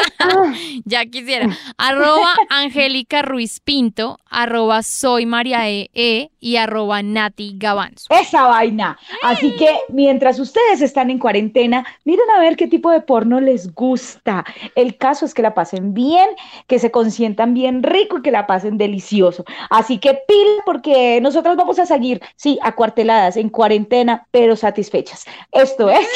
Ya 0.86 1.06
quisiera, 1.06 1.50
arroba 1.78 2.34
Angélica 2.50 3.22
Ruiz 3.22 3.60
Pinto, 3.60 4.20
arroba 4.30 4.84
soy 4.84 5.26
María 5.26 5.70
E, 5.70 5.90
E 5.94 6.32
y 6.40 6.56
arroba 6.58 7.02
Nati 7.04 7.54
Gavanzo. 7.58 8.08
esa 8.10 8.44
vaina. 8.44 8.98
Así 9.24 9.56
que 9.56 9.70
mientras 9.90 10.40
ustedes 10.40 10.82
están 10.82 11.10
en 11.10 11.20
cuarentena, 11.20 11.86
miren 12.06 12.30
a 12.36 12.40
ver 12.40 12.56
qué 12.56 12.68
tipo 12.68 12.92
de 12.92 13.02
porno 13.02 13.40
les 13.40 13.74
gusta. 13.74 14.46
El 14.76 14.98
caso 14.98 15.26
es 15.26 15.34
que 15.34 15.42
la 15.42 15.54
pasen 15.54 15.94
bien, 15.94 16.30
que 16.68 16.80
se 16.80 16.92
consientan 16.92 17.54
bien 17.54 17.84
rico 17.84 18.18
y 18.18 18.22
que 18.22 18.32
la 18.32 18.48
pasen 18.48 18.78
delicioso. 18.78 19.44
Así 19.70 19.98
que 20.00 20.14
pila 20.28 20.64
porque 20.66 21.20
nosotros 21.22 21.56
vamos 21.56 21.80
a 21.80 21.86
seguir, 21.86 22.22
sí, 22.36 22.60
acuarteladas 22.62 23.38
en 23.38 23.50
cuarentena, 23.50 24.28
pero 24.32 24.56
satisfechas. 24.56 25.26
Esto 25.52 25.90
es 25.90 26.08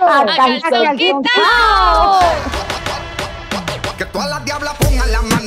A 0.00 0.20
A 0.20 0.26
Calzón 0.26 0.70
calzón 0.70 0.96
Quitado. 0.96 1.22
quitado. 2.20 2.20
Que 3.98 4.04
todas 4.04 4.30
las 4.30 4.44
diablas 4.44 4.74
pongan 4.76 5.10
las 5.10 5.22
manos 5.24 5.37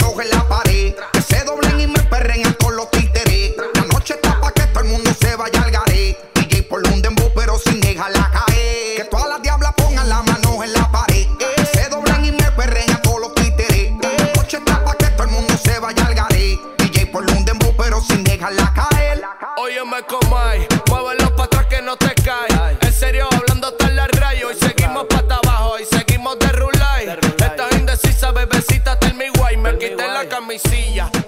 see 30.67 30.95
ya. 30.95 31.20